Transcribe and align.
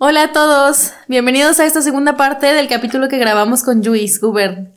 Hola 0.00 0.22
a 0.22 0.32
todos, 0.32 0.92
bienvenidos 1.08 1.58
a 1.58 1.66
esta 1.66 1.82
segunda 1.82 2.16
parte 2.16 2.46
del 2.54 2.68
capítulo 2.68 3.08
que 3.08 3.18
grabamos 3.18 3.64
con 3.64 3.82
Luis 3.82 4.20
Gubern. 4.20 4.72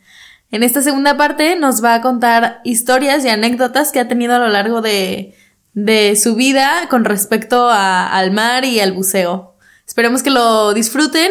En 0.50 0.64
esta 0.64 0.82
segunda 0.82 1.16
parte 1.16 1.56
nos 1.58 1.84
va 1.84 1.94
a 1.94 2.02
contar 2.02 2.60
historias 2.64 3.24
y 3.24 3.30
anécdotas 3.30 3.92
que 3.92 4.00
ha 4.00 4.08
tenido 4.08 4.34
a 4.34 4.40
lo 4.40 4.48
largo 4.48 4.82
de, 4.82 5.36
de 5.74 6.16
su 6.16 6.34
vida 6.34 6.88
con 6.90 7.06
respecto 7.06 7.70
al 7.70 8.32
mar 8.32 8.66
y 8.66 8.80
al 8.80 8.94
buceo. 8.94 9.54
Esperemos 9.86 10.24
que 10.24 10.32
lo 10.32 10.74
disfruten 10.74 11.30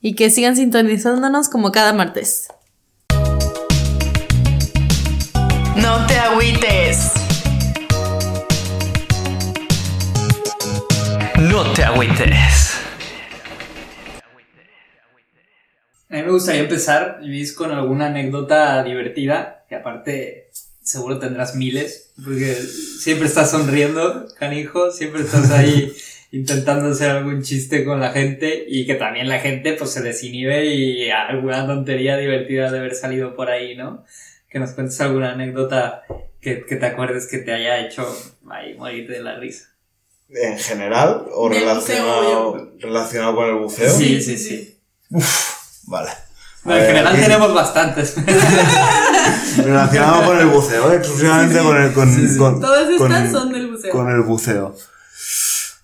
y 0.00 0.14
que 0.14 0.30
sigan 0.30 0.56
sintonizándonos 0.56 1.50
como 1.50 1.72
cada 1.72 1.92
martes. 1.92 2.48
No 5.76 6.06
te 6.06 6.18
agüites. 6.18 7.12
No 11.36 11.70
te 11.74 11.84
agüites. 11.84 12.75
A 16.08 16.16
mí 16.16 16.22
me 16.22 16.30
gustaría 16.30 16.62
empezar, 16.62 17.18
Luis, 17.22 17.52
con 17.52 17.72
alguna 17.72 18.06
anécdota 18.06 18.82
divertida, 18.84 19.64
que 19.68 19.74
aparte 19.74 20.50
seguro 20.80 21.18
tendrás 21.18 21.56
miles, 21.56 22.12
porque 22.24 22.54
siempre 22.54 23.26
estás 23.26 23.50
sonriendo, 23.50 24.26
canijo, 24.38 24.92
siempre 24.92 25.22
estás 25.22 25.50
ahí 25.50 25.92
intentando 26.30 26.90
hacer 26.90 27.10
algún 27.10 27.42
chiste 27.42 27.84
con 27.84 27.98
la 27.98 28.12
gente 28.12 28.64
y 28.68 28.86
que 28.86 28.94
también 28.94 29.28
la 29.28 29.40
gente 29.40 29.72
pues 29.72 29.90
se 29.90 30.02
desinhibe 30.02 30.66
y 30.66 31.10
alguna 31.10 31.66
tontería 31.66 32.16
divertida 32.16 32.70
de 32.70 32.78
haber 32.78 32.94
salido 32.94 33.34
por 33.34 33.50
ahí, 33.50 33.76
¿no? 33.76 34.04
Que 34.48 34.60
nos 34.60 34.72
cuentes 34.72 35.00
alguna 35.00 35.32
anécdota 35.32 36.02
que, 36.40 36.64
que 36.64 36.76
te 36.76 36.86
acuerdes 36.86 37.26
que 37.26 37.38
te 37.38 37.52
haya 37.52 37.84
hecho 37.84 38.06
ahí 38.48 38.74
morirte 38.74 39.14
de 39.14 39.22
la 39.24 39.40
risa. 39.40 39.74
¿En 40.28 40.58
general 40.58 41.26
o 41.32 41.48
relacionado, 41.48 42.52
buceo, 42.52 42.72
relacionado 42.78 43.34
con 43.34 43.48
el 43.48 43.54
buceo? 43.56 43.90
Sí, 43.90 44.20
sí, 44.20 44.36
sí. 44.38 44.78
Vale. 45.86 46.10
No, 46.64 46.72
en 46.72 46.78
ver, 46.78 46.86
general 46.88 47.12
aquí- 47.14 47.22
tenemos 47.22 47.54
bastantes. 47.54 48.14
Relacionado 49.56 50.26
con 50.26 50.38
el 50.38 50.46
buceo, 50.46 50.92
¿eh? 50.92 50.96
exclusivamente 50.96 51.58
con 51.60 51.76
el 51.82 51.92
con, 51.92 52.12
Sí, 52.12 52.28
sí. 52.28 52.38
con- 52.38 52.60
Todas 52.60 52.88
estas 52.90 52.98
con- 52.98 53.30
son 53.32 53.52
del 53.52 53.70
buceo. 53.70 53.92
con 53.92 54.10
el 54.10 54.20
buceo. 54.22 54.74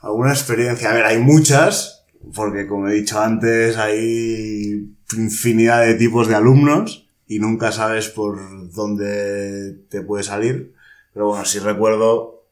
Alguna 0.00 0.32
experiencia, 0.32 0.90
a 0.90 0.94
ver, 0.94 1.04
hay 1.06 1.18
muchas, 1.18 2.04
porque 2.34 2.66
como 2.66 2.88
he 2.88 2.94
dicho 2.94 3.20
antes, 3.20 3.76
hay 3.76 4.88
infinidad 5.16 5.82
de 5.82 5.94
tipos 5.94 6.26
de 6.28 6.34
alumnos 6.34 7.06
y 7.28 7.38
nunca 7.38 7.70
sabes 7.72 8.08
por 8.08 8.38
dónde 8.72 9.74
te 9.88 10.02
puede 10.02 10.24
salir. 10.24 10.74
Pero 11.14 11.28
bueno, 11.28 11.44
sí 11.44 11.58
recuerdo 11.60 12.44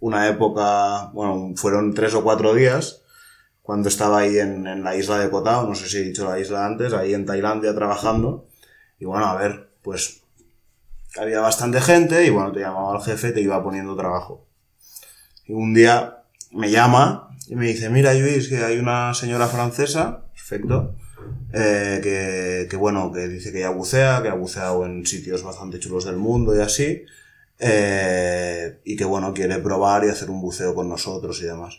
una 0.00 0.28
época, 0.28 1.10
bueno, 1.14 1.52
fueron 1.56 1.94
tres 1.94 2.12
o 2.14 2.22
cuatro 2.22 2.54
días, 2.54 3.00
cuando 3.64 3.88
estaba 3.88 4.18
ahí 4.18 4.38
en, 4.38 4.66
en 4.66 4.84
la 4.84 4.94
isla 4.94 5.18
de 5.18 5.30
Koh 5.30 5.42
Tao, 5.42 5.66
no 5.66 5.74
sé 5.74 5.88
si 5.88 5.96
he 5.96 6.02
dicho 6.02 6.28
la 6.28 6.38
isla 6.38 6.66
antes, 6.66 6.92
ahí 6.92 7.14
en 7.14 7.24
Tailandia 7.24 7.74
trabajando. 7.74 8.46
Y 9.00 9.06
bueno, 9.06 9.24
a 9.24 9.36
ver, 9.36 9.70
pues 9.80 10.20
había 11.16 11.40
bastante 11.40 11.80
gente 11.80 12.26
y 12.26 12.28
bueno, 12.28 12.52
te 12.52 12.60
llamaba 12.60 12.94
el 12.94 13.02
jefe 13.02 13.32
te 13.32 13.40
iba 13.40 13.62
poniendo 13.62 13.96
trabajo. 13.96 14.46
Y 15.46 15.54
un 15.54 15.72
día 15.72 16.24
me 16.52 16.70
llama 16.70 17.30
y 17.48 17.56
me 17.56 17.68
dice, 17.68 17.88
mira 17.88 18.12
Luis, 18.12 18.50
que 18.50 18.62
hay 18.62 18.78
una 18.78 19.14
señora 19.14 19.46
francesa, 19.46 20.26
perfecto, 20.34 20.94
eh, 21.54 22.00
que, 22.02 22.68
que 22.68 22.76
bueno, 22.76 23.12
que 23.12 23.28
dice 23.28 23.50
que 23.50 23.60
ya 23.60 23.70
bucea, 23.70 24.20
que 24.20 24.28
ha 24.28 24.34
buceado 24.34 24.84
en 24.84 25.06
sitios 25.06 25.42
bastante 25.42 25.78
chulos 25.78 26.04
del 26.04 26.16
mundo 26.16 26.54
y 26.54 26.60
así, 26.60 27.06
eh, 27.58 28.78
y 28.84 28.94
que 28.94 29.06
bueno, 29.06 29.32
quiere 29.32 29.58
probar 29.58 30.04
y 30.04 30.10
hacer 30.10 30.28
un 30.28 30.42
buceo 30.42 30.74
con 30.74 30.86
nosotros 30.86 31.40
y 31.40 31.46
demás. 31.46 31.78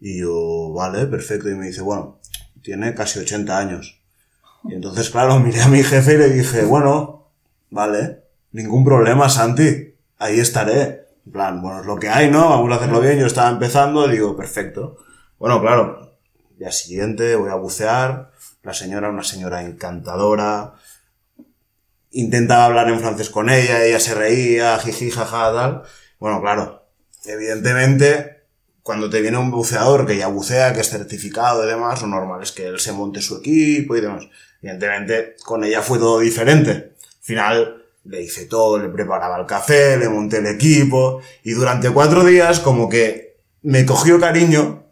Y 0.00 0.20
yo, 0.20 0.72
vale, 0.72 1.06
perfecto, 1.06 1.50
y 1.50 1.54
me 1.54 1.66
dice, 1.66 1.82
bueno, 1.82 2.18
tiene 2.62 2.94
casi 2.94 3.18
80 3.18 3.58
años. 3.58 4.00
Y 4.64 4.74
entonces, 4.74 5.10
claro, 5.10 5.38
miré 5.38 5.60
a 5.62 5.68
mi 5.68 5.82
jefe 5.82 6.14
y 6.14 6.18
le 6.18 6.30
dije, 6.30 6.64
bueno, 6.64 7.30
vale, 7.70 8.24
ningún 8.52 8.84
problema, 8.84 9.28
Santi, 9.28 9.94
ahí 10.18 10.40
estaré. 10.40 11.08
En 11.26 11.32
plan, 11.32 11.62
bueno, 11.62 11.80
es 11.80 11.86
lo 11.86 11.98
que 11.98 12.08
hay, 12.08 12.30
¿no? 12.30 12.48
Vamos 12.48 12.72
a 12.72 12.76
hacerlo 12.76 13.00
bien. 13.00 13.18
Yo 13.18 13.26
estaba 13.26 13.50
empezando, 13.50 14.08
digo, 14.08 14.36
perfecto. 14.36 14.96
Bueno, 15.38 15.60
claro, 15.60 16.16
día 16.58 16.72
siguiente 16.72 17.36
voy 17.36 17.50
a 17.50 17.54
bucear. 17.54 18.30
La 18.62 18.74
señora, 18.74 19.10
una 19.10 19.22
señora 19.22 19.62
encantadora. 19.62 20.74
Intentaba 22.10 22.66
hablar 22.66 22.88
en 22.88 23.00
francés 23.00 23.30
con 23.30 23.48
ella, 23.48 23.84
ella 23.84 24.00
se 24.00 24.14
reía, 24.14 24.78
jiji, 24.78 25.10
jaja, 25.10 25.52
tal. 25.52 25.82
Bueno, 26.18 26.40
claro, 26.40 26.86
evidentemente, 27.24 28.39
cuando 28.90 29.08
te 29.08 29.20
viene 29.20 29.38
un 29.38 29.52
buceador 29.52 30.04
que 30.04 30.16
ya 30.16 30.26
bucea, 30.26 30.72
que 30.72 30.80
es 30.80 30.90
certificado 30.90 31.62
y 31.62 31.68
demás, 31.68 32.02
lo 32.02 32.08
normal 32.08 32.42
es 32.42 32.50
que 32.50 32.66
él 32.66 32.80
se 32.80 32.90
monte 32.90 33.22
su 33.22 33.36
equipo 33.36 33.94
y 33.94 34.00
demás. 34.00 34.24
Evidentemente, 34.60 35.36
con 35.44 35.62
ella 35.62 35.80
fue 35.80 36.00
todo 36.00 36.18
diferente. 36.18 36.72
Al 36.72 37.22
final, 37.22 37.84
le 38.02 38.20
hice 38.20 38.46
todo, 38.46 38.80
le 38.80 38.88
preparaba 38.88 39.38
el 39.38 39.46
café, 39.46 39.96
le 39.96 40.08
monté 40.08 40.38
el 40.38 40.48
equipo, 40.48 41.22
y 41.44 41.52
durante 41.52 41.88
cuatro 41.90 42.24
días, 42.24 42.58
como 42.58 42.88
que 42.88 43.36
me 43.62 43.86
cogió 43.86 44.18
cariño. 44.18 44.82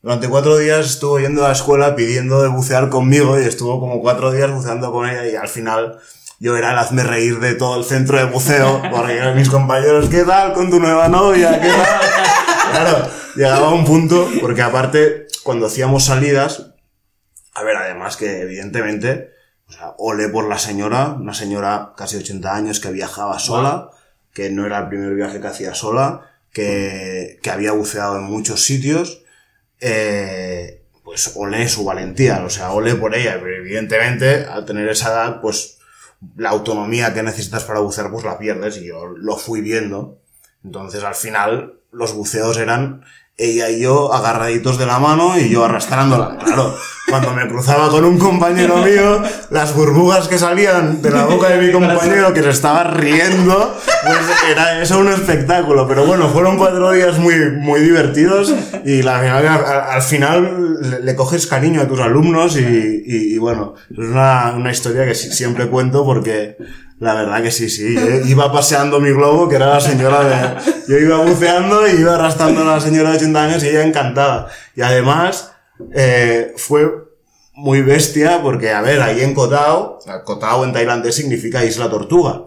Durante 0.00 0.30
cuatro 0.30 0.56
días 0.56 0.86
estuvo 0.86 1.20
yendo 1.20 1.44
a 1.44 1.48
la 1.48 1.52
escuela 1.52 1.94
pidiendo 1.94 2.40
de 2.40 2.48
bucear 2.48 2.88
conmigo 2.88 3.38
y 3.38 3.44
estuvo 3.44 3.78
como 3.80 4.00
cuatro 4.00 4.32
días 4.32 4.50
buceando 4.50 4.90
con 4.92 5.10
ella 5.10 5.28
y 5.28 5.36
al 5.36 5.48
final 5.48 6.00
yo 6.42 6.56
era 6.56 6.72
el 6.72 6.78
hazme 6.78 7.04
reír 7.04 7.38
de 7.38 7.54
todo 7.54 7.78
el 7.78 7.84
centro 7.84 8.18
de 8.18 8.24
buceo, 8.24 8.82
porque 8.90 9.32
mis 9.36 9.48
compañeros, 9.48 10.08
¿qué 10.08 10.24
tal 10.24 10.54
con 10.54 10.70
tu 10.70 10.80
nueva 10.80 11.06
novia? 11.06 11.60
¿Qué 11.60 11.68
tal? 11.68 12.00
Claro, 12.72 13.08
llegaba 13.36 13.68
a 13.68 13.72
un 13.72 13.84
punto, 13.84 14.28
porque 14.40 14.60
aparte, 14.60 15.28
cuando 15.44 15.66
hacíamos 15.66 16.06
salidas, 16.06 16.72
a 17.54 17.62
ver, 17.62 17.76
además 17.76 18.16
que 18.16 18.40
evidentemente, 18.40 19.30
o 19.68 19.72
sea, 19.72 19.94
ole 19.98 20.30
por 20.30 20.48
la 20.48 20.58
señora, 20.58 21.10
una 21.10 21.32
señora 21.32 21.92
casi 21.96 22.16
80 22.16 22.52
años 22.52 22.80
que 22.80 22.90
viajaba 22.90 23.38
sola, 23.38 23.90
que 24.34 24.50
no 24.50 24.66
era 24.66 24.80
el 24.80 24.88
primer 24.88 25.14
viaje 25.14 25.40
que 25.40 25.46
hacía 25.46 25.76
sola, 25.76 26.22
que, 26.52 27.38
que 27.40 27.50
había 27.50 27.70
buceado 27.70 28.16
en 28.16 28.24
muchos 28.24 28.64
sitios, 28.64 29.22
eh, 29.78 30.82
pues 31.04 31.34
ole 31.36 31.68
su 31.68 31.84
valentía, 31.84 32.42
o 32.44 32.50
sea, 32.50 32.72
ole 32.72 32.96
por 32.96 33.14
ella, 33.14 33.38
pero 33.40 33.54
evidentemente 33.54 34.44
al 34.44 34.64
tener 34.64 34.88
esa 34.88 35.10
edad, 35.10 35.40
pues 35.40 35.78
la 36.36 36.50
autonomía 36.50 37.14
que 37.14 37.22
necesitas 37.22 37.64
para 37.64 37.80
bucear, 37.80 38.10
pues 38.10 38.24
la 38.24 38.38
pierdes 38.38 38.78
y 38.78 38.86
yo 38.86 39.06
lo 39.06 39.36
fui 39.36 39.60
viendo. 39.60 40.18
Entonces 40.64 41.02
al 41.04 41.14
final 41.14 41.80
los 41.90 42.14
buceos 42.14 42.56
eran 42.58 43.04
ella 43.36 43.70
y 43.70 43.80
yo 43.80 44.12
agarraditos 44.12 44.78
de 44.78 44.86
la 44.86 44.98
mano 44.98 45.38
y 45.38 45.48
yo 45.48 45.64
arrastrándola. 45.64 46.38
Claro, 46.38 46.76
cuando 47.08 47.32
me 47.32 47.48
cruzaba 47.48 47.88
con 47.90 48.04
un 48.04 48.18
compañero 48.18 48.76
mío, 48.78 49.22
las 49.50 49.74
burbujas 49.74 50.28
que 50.28 50.38
salían 50.38 51.02
de 51.02 51.10
la 51.10 51.24
boca 51.24 51.48
de 51.48 51.66
mi 51.66 51.72
compañero 51.72 52.32
que 52.34 52.42
se 52.42 52.50
estaba 52.50 52.84
riendo, 52.84 53.76
pues 54.04 54.18
era 54.50 54.82
eso 54.82 54.98
un 54.98 55.08
espectáculo. 55.08 55.88
Pero 55.88 56.04
bueno, 56.06 56.28
fueron 56.28 56.58
cuatro 56.58 56.92
días 56.92 57.18
muy, 57.18 57.34
muy 57.52 57.80
divertidos 57.80 58.54
y 58.84 59.02
la, 59.02 59.18
al, 59.38 59.46
al 59.46 60.02
final 60.02 60.78
le, 60.80 61.00
le 61.00 61.16
coges 61.16 61.46
cariño 61.46 61.80
a 61.80 61.88
tus 61.88 62.00
alumnos 62.00 62.56
y, 62.56 62.60
y, 62.60 63.34
y 63.34 63.38
bueno, 63.38 63.74
es 63.90 63.98
una, 63.98 64.52
una 64.54 64.70
historia 64.70 65.06
que 65.06 65.14
siempre 65.14 65.68
cuento 65.68 66.04
porque 66.04 66.56
la 67.02 67.14
verdad 67.14 67.42
que 67.42 67.50
sí, 67.50 67.68
sí. 67.68 67.96
Iba 68.26 68.52
paseando 68.52 69.00
mi 69.00 69.10
globo, 69.10 69.48
que 69.48 69.56
era 69.56 69.66
la 69.66 69.80
señora 69.80 70.22
de... 70.22 70.72
Yo 70.86 70.98
iba 70.98 71.18
buceando 71.18 71.84
y 71.88 72.00
iba 72.00 72.14
arrastrando 72.14 72.62
a 72.62 72.76
la 72.76 72.80
señora 72.80 73.10
de 73.10 73.16
80 73.16 73.42
años 73.42 73.64
y 73.64 73.70
ella 73.70 73.82
encantada. 73.82 74.46
Y 74.76 74.82
además, 74.82 75.50
eh, 75.92 76.54
fue 76.56 76.88
muy 77.54 77.82
bestia 77.82 78.40
porque, 78.40 78.70
a 78.70 78.82
ver, 78.82 79.02
ahí 79.02 79.20
en 79.20 79.34
Koh 79.34 79.48
Tao, 79.48 79.96
o 79.98 80.00
sea, 80.00 80.22
Koh 80.22 80.38
Tao 80.38 80.64
en 80.64 80.72
tailandés 80.72 81.16
significa 81.16 81.64
isla 81.64 81.90
tortuga. 81.90 82.42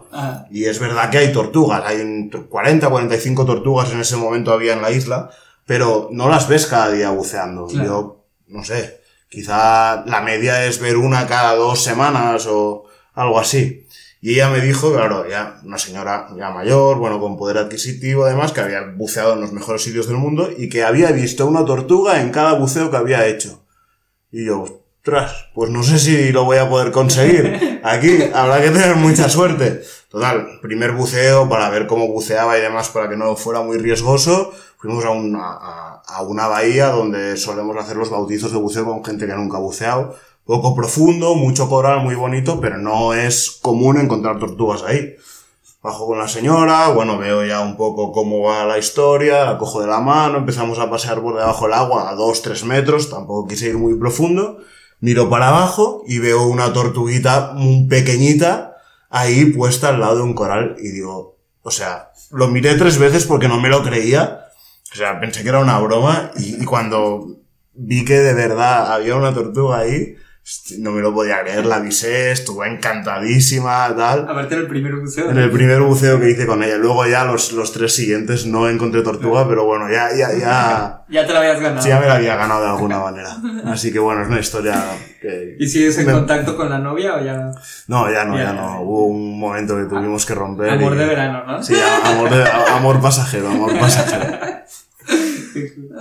Y 0.50 0.64
es 0.64 0.78
verdad 0.78 1.10
que 1.10 1.18
hay 1.18 1.32
tortugas, 1.34 1.82
hay 1.84 2.00
un 2.00 2.30
40, 2.30 2.88
45 2.88 3.44
tortugas 3.44 3.92
en 3.92 4.00
ese 4.00 4.16
momento 4.16 4.54
había 4.54 4.72
en 4.72 4.80
la 4.80 4.90
isla, 4.90 5.28
pero 5.66 6.08
no 6.12 6.30
las 6.30 6.48
ves 6.48 6.64
cada 6.64 6.90
día 6.90 7.10
buceando. 7.10 7.66
Claro. 7.66 7.86
Yo, 7.86 8.26
no 8.46 8.64
sé, 8.64 9.02
quizá 9.28 10.02
la 10.06 10.22
media 10.22 10.64
es 10.64 10.80
ver 10.80 10.96
una 10.96 11.26
cada 11.26 11.54
dos 11.56 11.84
semanas 11.84 12.46
o 12.46 12.84
algo 13.12 13.38
así. 13.38 13.85
Y 14.20 14.34
ella 14.34 14.50
me 14.50 14.60
dijo, 14.60 14.92
claro, 14.92 15.28
ya 15.28 15.60
una 15.64 15.78
señora 15.78 16.28
ya 16.36 16.50
mayor, 16.50 16.98
bueno, 16.98 17.20
con 17.20 17.36
poder 17.36 17.58
adquisitivo 17.58 18.24
además, 18.24 18.52
que 18.52 18.60
había 18.60 18.82
buceado 18.82 19.34
en 19.34 19.40
los 19.40 19.52
mejores 19.52 19.82
sitios 19.82 20.08
del 20.08 20.16
mundo 20.16 20.48
y 20.56 20.68
que 20.68 20.84
había 20.84 21.12
visto 21.12 21.46
una 21.46 21.64
tortuga 21.64 22.20
en 22.20 22.30
cada 22.30 22.54
buceo 22.54 22.90
que 22.90 22.96
había 22.96 23.26
hecho. 23.26 23.62
Y 24.32 24.46
yo, 24.46 24.62
ostras, 24.62 25.50
pues 25.54 25.70
no 25.70 25.82
sé 25.82 25.98
si 25.98 26.32
lo 26.32 26.44
voy 26.44 26.56
a 26.56 26.68
poder 26.68 26.92
conseguir. 26.92 27.80
Aquí 27.84 28.18
habrá 28.34 28.60
que 28.60 28.70
tener 28.70 28.96
mucha 28.96 29.28
suerte. 29.28 29.82
Total, 30.08 30.60
primer 30.60 30.92
buceo 30.92 31.48
para 31.48 31.68
ver 31.70 31.86
cómo 31.86 32.08
buceaba 32.08 32.58
y 32.58 32.62
demás 32.62 32.88
para 32.88 33.08
que 33.08 33.16
no 33.16 33.36
fuera 33.36 33.60
muy 33.60 33.78
riesgoso. 33.78 34.52
Fuimos 34.78 35.04
a 35.04 35.10
una, 35.10 35.40
a, 35.42 36.02
a 36.04 36.22
una 36.22 36.48
bahía 36.48 36.88
donde 36.88 37.36
solemos 37.36 37.76
hacer 37.76 37.96
los 37.96 38.10
bautizos 38.10 38.50
de 38.50 38.58
buceo 38.58 38.84
con 38.84 39.04
gente 39.04 39.26
que 39.26 39.34
nunca 39.34 39.58
ha 39.58 39.60
buceado. 39.60 40.16
Poco 40.46 40.76
profundo, 40.76 41.34
mucho 41.34 41.68
coral, 41.68 42.04
muy 42.04 42.14
bonito, 42.14 42.60
pero 42.60 42.78
no 42.78 43.14
es 43.14 43.50
común 43.60 43.98
encontrar 43.98 44.38
tortugas 44.38 44.84
ahí. 44.84 45.16
Bajo 45.82 46.06
con 46.06 46.20
la 46.20 46.28
señora, 46.28 46.88
bueno, 46.90 47.18
veo 47.18 47.44
ya 47.44 47.60
un 47.60 47.76
poco 47.76 48.12
cómo 48.12 48.42
va 48.42 48.64
la 48.64 48.78
historia, 48.78 49.44
la 49.44 49.58
cojo 49.58 49.80
de 49.80 49.88
la 49.88 49.98
mano, 49.98 50.38
empezamos 50.38 50.78
a 50.78 50.88
pasear 50.88 51.20
por 51.20 51.36
debajo 51.36 51.64
del 51.64 51.74
agua 51.74 52.10
a 52.10 52.14
2-3 52.14 52.64
metros, 52.64 53.10
tampoco 53.10 53.48
quise 53.48 53.70
ir 53.70 53.76
muy 53.76 53.98
profundo. 53.98 54.58
Miro 55.00 55.28
para 55.28 55.48
abajo 55.48 56.04
y 56.06 56.20
veo 56.20 56.46
una 56.46 56.72
tortuguita 56.72 57.52
muy 57.54 57.88
pequeñita 57.88 58.76
ahí 59.10 59.46
puesta 59.46 59.88
al 59.88 59.98
lado 59.98 60.18
de 60.18 60.22
un 60.22 60.34
coral 60.34 60.76
y 60.78 60.90
digo, 60.90 61.38
o 61.62 61.72
sea, 61.72 62.12
lo 62.30 62.46
miré 62.46 62.76
tres 62.76 62.98
veces 62.98 63.26
porque 63.26 63.48
no 63.48 63.60
me 63.60 63.68
lo 63.68 63.82
creía. 63.82 64.46
O 64.92 64.94
sea, 64.94 65.18
pensé 65.18 65.42
que 65.42 65.48
era 65.48 65.58
una 65.58 65.80
broma 65.80 66.30
y, 66.38 66.62
y 66.62 66.64
cuando 66.64 67.26
vi 67.74 68.04
que 68.04 68.20
de 68.20 68.32
verdad 68.32 68.92
había 68.92 69.16
una 69.16 69.34
tortuga 69.34 69.78
ahí, 69.78 70.16
no 70.78 70.92
me 70.92 71.00
lo 71.02 71.12
podía 71.12 71.40
creer, 71.42 71.66
la 71.66 71.76
avisé, 71.76 72.30
estuvo 72.30 72.64
encantadísima, 72.64 73.92
tal. 73.96 74.20
Aparte 74.28 74.54
era 74.54 74.62
el 74.62 74.68
primer 74.68 74.94
buceo. 74.94 75.30
En 75.30 75.38
el 75.38 75.50
primer 75.50 75.80
buceo 75.80 76.20
que 76.20 76.30
hice 76.30 76.46
con 76.46 76.62
ella. 76.62 76.76
Luego 76.76 77.04
ya 77.06 77.24
los, 77.24 77.52
los 77.52 77.72
tres 77.72 77.92
siguientes 77.94 78.46
no 78.46 78.68
encontré 78.68 79.02
tortuga, 79.02 79.48
pero 79.48 79.64
bueno, 79.64 79.90
ya, 79.90 80.10
ya, 80.16 80.32
ya, 80.38 81.02
Ya 81.08 81.26
te 81.26 81.32
la 81.32 81.40
habías 81.40 81.60
ganado. 81.60 81.82
sí, 81.82 81.88
ya 81.88 81.98
me 81.98 82.06
la 82.06 82.14
había 82.16 82.36
ganado 82.36 82.62
de 82.62 82.68
alguna 82.70 82.98
manera. 83.00 83.36
Así 83.64 83.92
que 83.92 83.98
bueno, 83.98 84.22
es 84.22 84.28
una 84.28 84.38
historia 84.40 84.84
que... 85.20 85.56
¿Y 85.58 85.66
sigues 85.68 85.98
en 85.98 86.06
Me- 86.06 86.12
contacto 86.12 86.56
con 86.56 86.70
la 86.70 86.78
novia 86.78 87.16
o 87.16 87.24
ya? 87.24 87.50
No, 87.88 88.10
ya 88.12 88.24
no, 88.24 88.36
Ya, 88.36 88.44
ya 88.44 88.50
ya. 88.50 88.52
no. 88.52 88.82
Hubo 88.82 89.06
un 89.06 89.38
momento 89.40 89.76
que 89.76 89.84
tuvimos 89.84 90.24
que 90.26 90.34
romper. 90.34 90.70
Amor 90.70 90.94
y- 90.94 90.98
de 90.98 91.06
verano, 91.06 91.44
¿no? 91.44 91.62
Sí, 91.62 91.74
amor, 92.04 92.30
de- 92.30 92.48
amor 92.70 93.00
pasajero, 93.00 93.48
amor 93.48 93.76
pasajero. 93.78 94.36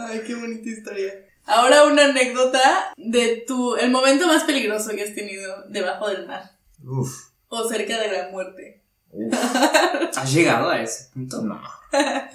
Ay, 0.08 0.22
qué 0.26 0.36
bonita 0.36 0.70
historia. 0.70 1.14
Ahora 1.46 1.84
una 1.86 2.06
anécdota 2.06 2.94
de 2.98 3.44
tu, 3.48 3.76
el 3.76 3.92
momento 3.92 4.28
más 4.28 4.44
peligroso 4.44 4.90
que 4.92 5.04
has 5.04 5.14
tenido 5.16 5.64
debajo 5.70 6.08
del 6.10 6.26
mar 6.28 6.52
Uf. 6.84 7.30
o 7.50 7.68
cerca 7.70 8.00
de 8.00 8.12
la 8.12 8.30
muerte. 8.30 8.82
¿Has 10.16 10.34
llegado 10.34 10.70
a 10.70 10.82
ese 10.82 11.10
punto? 11.14 11.42
No. 11.42 11.62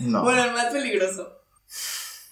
No. 0.01 0.23
Bueno, 0.23 0.45
el 0.45 0.53
más 0.53 0.67
peligroso. 0.73 1.41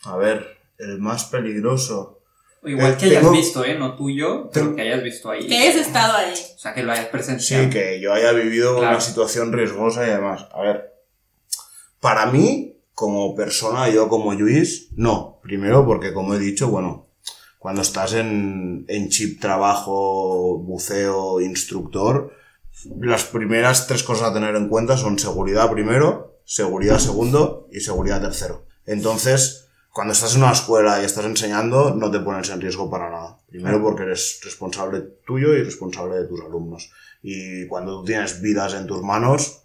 A 0.04 0.16
ver, 0.16 0.56
el 0.78 0.98
más 1.00 1.24
peligroso. 1.26 2.22
O 2.62 2.68
igual 2.68 2.92
Eh, 2.92 2.96
que 2.98 3.06
hayas 3.06 3.20
tengo- 3.20 3.32
visto, 3.32 3.64
¿eh? 3.64 3.76
No 3.78 3.94
tuyo, 3.96 4.48
pero 4.52 4.74
que 4.74 4.82
hayas 4.82 5.02
visto 5.02 5.30
ahí. 5.30 5.46
Que 5.46 5.56
hayas 5.58 5.76
estado 5.76 6.14
ahí. 6.16 6.32
O 6.32 6.58
sea, 6.58 6.74
que 6.74 6.82
lo 6.82 6.92
hayas 6.92 7.06
presenciado. 7.06 7.64
Sí, 7.64 7.70
que 7.70 8.00
yo 8.00 8.12
haya 8.12 8.32
vivido 8.32 8.76
Claro. 8.78 8.96
una 8.96 9.00
situación 9.00 9.52
riesgosa 9.52 10.06
y 10.06 10.10
demás. 10.10 10.46
A 10.52 10.62
ver, 10.62 10.94
para 12.00 12.26
mí, 12.26 12.77
como 12.98 13.36
persona, 13.36 13.88
yo 13.88 14.08
como 14.08 14.34
Luis, 14.34 14.88
no. 14.96 15.38
Primero 15.40 15.86
porque, 15.86 16.12
como 16.12 16.34
he 16.34 16.38
dicho, 16.40 16.68
bueno, 16.68 17.06
cuando 17.60 17.82
estás 17.82 18.14
en, 18.14 18.86
en 18.88 19.08
chip 19.08 19.40
trabajo, 19.40 20.58
buceo, 20.58 21.40
instructor, 21.40 22.32
las 23.00 23.22
primeras 23.22 23.86
tres 23.86 24.02
cosas 24.02 24.30
a 24.30 24.34
tener 24.34 24.56
en 24.56 24.68
cuenta 24.68 24.96
son 24.96 25.16
seguridad 25.16 25.70
primero, 25.70 26.40
seguridad 26.44 26.98
segundo 26.98 27.68
y 27.70 27.78
seguridad 27.78 28.20
tercero. 28.20 28.66
Entonces, 28.84 29.68
cuando 29.92 30.12
estás 30.12 30.34
en 30.34 30.42
una 30.42 30.50
escuela 30.50 31.00
y 31.00 31.04
estás 31.04 31.24
enseñando, 31.24 31.94
no 31.94 32.10
te 32.10 32.18
pones 32.18 32.50
en 32.50 32.60
riesgo 32.60 32.90
para 32.90 33.10
nada. 33.10 33.38
Primero 33.48 33.80
porque 33.80 34.02
eres 34.02 34.40
responsable 34.42 35.02
tuyo 35.24 35.54
y 35.54 35.62
responsable 35.62 36.16
de 36.16 36.26
tus 36.26 36.40
alumnos. 36.40 36.90
Y 37.22 37.64
cuando 37.68 38.00
tú 38.00 38.06
tienes 38.06 38.40
vidas 38.40 38.74
en 38.74 38.88
tus 38.88 39.02
manos, 39.04 39.62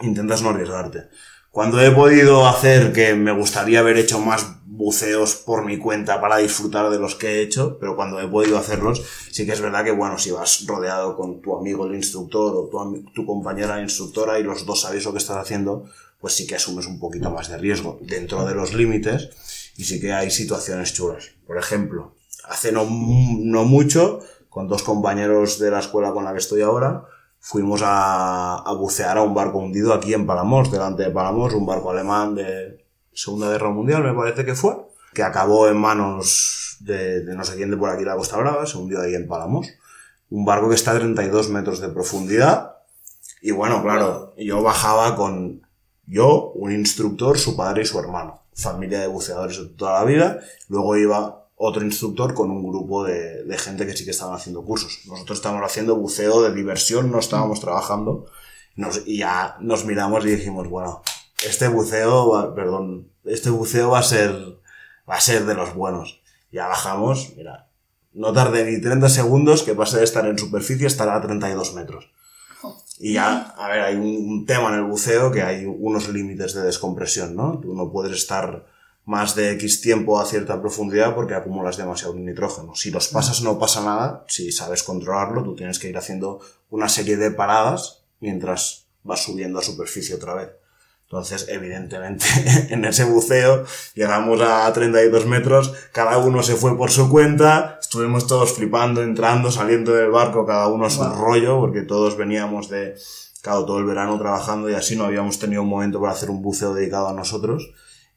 intentas 0.00 0.42
no 0.42 0.50
arriesgarte. 0.50 1.04
Cuando 1.52 1.82
he 1.82 1.90
podido 1.90 2.48
hacer 2.48 2.94
que 2.94 3.14
me 3.14 3.30
gustaría 3.30 3.80
haber 3.80 3.98
hecho 3.98 4.18
más 4.18 4.56
buceos 4.64 5.34
por 5.34 5.66
mi 5.66 5.76
cuenta 5.76 6.18
para 6.18 6.38
disfrutar 6.38 6.88
de 6.88 6.98
los 6.98 7.14
que 7.14 7.26
he 7.26 7.42
hecho, 7.42 7.76
pero 7.78 7.94
cuando 7.94 8.18
he 8.22 8.26
podido 8.26 8.56
hacerlos, 8.56 9.02
sí 9.30 9.44
que 9.44 9.52
es 9.52 9.60
verdad 9.60 9.84
que, 9.84 9.90
bueno, 9.90 10.16
si 10.16 10.30
vas 10.30 10.64
rodeado 10.66 11.14
con 11.14 11.42
tu 11.42 11.54
amigo 11.54 11.86
el 11.86 11.94
instructor 11.94 12.54
o 12.56 13.04
tu, 13.14 13.26
compañera 13.26 13.82
instructora 13.82 14.38
y 14.38 14.44
los 14.44 14.64
dos 14.64 14.80
sabéis 14.80 15.04
lo 15.04 15.12
que 15.12 15.18
estás 15.18 15.36
haciendo, 15.36 15.84
pues 16.22 16.32
sí 16.32 16.46
que 16.46 16.54
asumes 16.54 16.86
un 16.86 16.98
poquito 16.98 17.30
más 17.30 17.50
de 17.50 17.58
riesgo 17.58 17.98
dentro 18.00 18.46
de 18.46 18.54
los 18.54 18.72
límites 18.72 19.28
y 19.76 19.84
sí 19.84 20.00
que 20.00 20.14
hay 20.14 20.30
situaciones 20.30 20.94
chulas. 20.94 21.32
Por 21.46 21.58
ejemplo, 21.58 22.14
hace 22.48 22.72
no, 22.72 22.86
no 22.88 23.64
mucho, 23.66 24.20
con 24.48 24.68
dos 24.68 24.82
compañeros 24.82 25.58
de 25.58 25.70
la 25.70 25.80
escuela 25.80 26.12
con 26.12 26.24
la 26.24 26.32
que 26.32 26.38
estoy 26.38 26.62
ahora, 26.62 27.04
fuimos 27.42 27.82
a, 27.84 28.62
bucear 28.78 29.18
a 29.18 29.22
un 29.22 29.34
barco 29.34 29.58
hundido 29.58 29.92
aquí 29.92 30.14
en 30.14 30.26
Palamos, 30.26 30.70
delante 30.70 31.02
de 31.02 31.10
Palamos, 31.10 31.52
un 31.52 31.66
barco 31.66 31.90
alemán 31.90 32.36
de 32.36 32.86
Segunda 33.12 33.50
Guerra 33.50 33.70
Mundial, 33.70 34.04
me 34.04 34.14
parece 34.14 34.44
que 34.44 34.54
fue, 34.54 34.76
que 35.12 35.24
acabó 35.24 35.68
en 35.68 35.76
manos 35.76 36.76
de, 36.80 37.24
no 37.24 37.44
sé 37.44 37.56
quién 37.56 37.70
de 37.70 37.76
por 37.76 37.90
aquí 37.90 38.04
la 38.04 38.16
Costa 38.16 38.36
Brava, 38.36 38.64
se 38.64 38.78
hundió 38.78 39.02
ahí 39.02 39.14
en 39.14 39.26
Palamos. 39.26 39.66
Un 40.30 40.44
barco 40.44 40.68
que 40.68 40.76
está 40.76 40.92
a 40.92 40.98
32 40.98 41.50
metros 41.50 41.80
de 41.80 41.88
profundidad. 41.88 42.76
Y 43.42 43.50
bueno, 43.50 43.82
claro, 43.82 44.32
yo 44.38 44.62
bajaba 44.62 45.16
con 45.16 45.66
yo, 46.06 46.52
un 46.54 46.72
instructor, 46.72 47.38
su 47.38 47.56
padre 47.56 47.82
y 47.82 47.86
su 47.86 47.98
hermano. 47.98 48.40
Familia 48.54 49.00
de 49.00 49.08
buceadores 49.08 49.58
de 49.58 49.66
toda 49.66 49.98
la 49.98 50.04
vida. 50.04 50.40
Luego 50.68 50.96
iba 50.96 51.41
otro 51.64 51.84
instructor 51.84 52.34
con 52.34 52.50
un 52.50 52.62
grupo 52.68 53.04
de, 53.04 53.44
de 53.44 53.58
gente 53.58 53.86
que 53.86 53.96
sí 53.96 54.04
que 54.04 54.10
estaban 54.10 54.34
haciendo 54.34 54.64
cursos. 54.64 55.00
Nosotros 55.06 55.38
estábamos 55.38 55.64
haciendo 55.64 55.96
buceo 55.96 56.42
de 56.42 56.52
diversión, 56.54 57.10
no 57.12 57.18
estábamos 57.20 57.60
trabajando. 57.60 58.26
Nos- 58.76 59.02
y 59.06 59.18
ya 59.18 59.56
nos 59.60 59.84
miramos 59.84 60.24
y 60.24 60.30
dijimos, 60.30 60.68
bueno, 60.68 61.02
este 61.46 61.68
buceo, 61.68 62.30
va, 62.30 62.54
perdón, 62.54 63.10
este 63.24 63.50
buceo 63.50 63.90
va 63.90 64.00
a 64.00 64.02
ser, 64.02 64.32
va 65.08 65.14
a 65.16 65.20
ser 65.20 65.44
de 65.46 65.54
los 65.54 65.74
buenos. 65.74 66.20
Ya 66.50 66.66
bajamos, 66.66 67.32
mira, 67.36 67.68
no 68.12 68.32
tardé 68.32 68.64
ni 68.70 68.80
30 68.80 69.08
segundos 69.08 69.62
que 69.62 69.74
pasé 69.74 69.98
de 69.98 70.04
estar 70.04 70.26
en 70.26 70.38
superficie 70.38 70.84
a 70.86 70.88
estar 70.88 71.08
a 71.08 71.20
32 71.20 71.74
metros. 71.74 72.10
Y 72.98 73.14
ya, 73.14 73.54
a 73.56 73.68
ver, 73.68 73.80
hay 73.80 73.94
un, 73.96 74.06
un 74.30 74.46
tema 74.46 74.68
en 74.70 74.74
el 74.80 74.84
buceo 74.84 75.30
que 75.32 75.42
hay 75.42 75.64
unos 75.66 76.08
límites 76.08 76.54
de 76.54 76.62
descompresión, 76.62 77.34
¿no? 77.34 77.58
Tú 77.60 77.74
no 77.74 77.90
puedes 77.90 78.12
estar 78.12 78.66
más 79.12 79.34
de 79.34 79.52
X 79.52 79.82
tiempo 79.82 80.18
a 80.18 80.24
cierta 80.24 80.58
profundidad 80.58 81.14
porque 81.14 81.34
acumulas 81.34 81.76
demasiado 81.76 82.14
nitrógeno. 82.14 82.74
Si 82.74 82.90
los 82.90 83.08
pasas 83.08 83.42
no 83.42 83.58
pasa 83.58 83.84
nada, 83.84 84.24
si 84.26 84.50
sabes 84.52 84.82
controlarlo, 84.82 85.44
tú 85.44 85.54
tienes 85.54 85.78
que 85.78 85.90
ir 85.90 85.98
haciendo 85.98 86.40
una 86.70 86.88
serie 86.88 87.18
de 87.18 87.30
paradas 87.30 88.04
mientras 88.20 88.86
vas 89.02 89.22
subiendo 89.22 89.58
a 89.58 89.62
superficie 89.62 90.14
otra 90.14 90.32
vez. 90.32 90.48
Entonces, 91.02 91.44
evidentemente, 91.50 92.24
en 92.70 92.86
ese 92.86 93.04
buceo 93.04 93.66
llegamos 93.94 94.40
a 94.40 94.72
32 94.72 95.26
metros, 95.26 95.74
cada 95.92 96.16
uno 96.16 96.42
se 96.42 96.56
fue 96.56 96.74
por 96.74 96.90
su 96.90 97.10
cuenta, 97.10 97.78
estuvimos 97.82 98.26
todos 98.26 98.54
flipando, 98.54 99.02
entrando, 99.02 99.50
saliendo 99.50 99.92
del 99.92 100.10
barco, 100.10 100.46
cada 100.46 100.68
uno 100.68 100.86
a 100.86 100.90
su 100.90 101.04
rollo, 101.04 101.60
porque 101.60 101.82
todos 101.82 102.16
veníamos 102.16 102.70
de, 102.70 102.94
claro, 103.42 103.66
todo 103.66 103.78
el 103.78 103.84
verano 103.84 104.18
trabajando 104.18 104.70
y 104.70 104.74
así 104.74 104.96
no 104.96 105.04
habíamos 105.04 105.38
tenido 105.38 105.60
un 105.60 105.68
momento 105.68 106.00
para 106.00 106.14
hacer 106.14 106.30
un 106.30 106.40
buceo 106.40 106.72
dedicado 106.72 107.08
a 107.08 107.12
nosotros. 107.12 107.74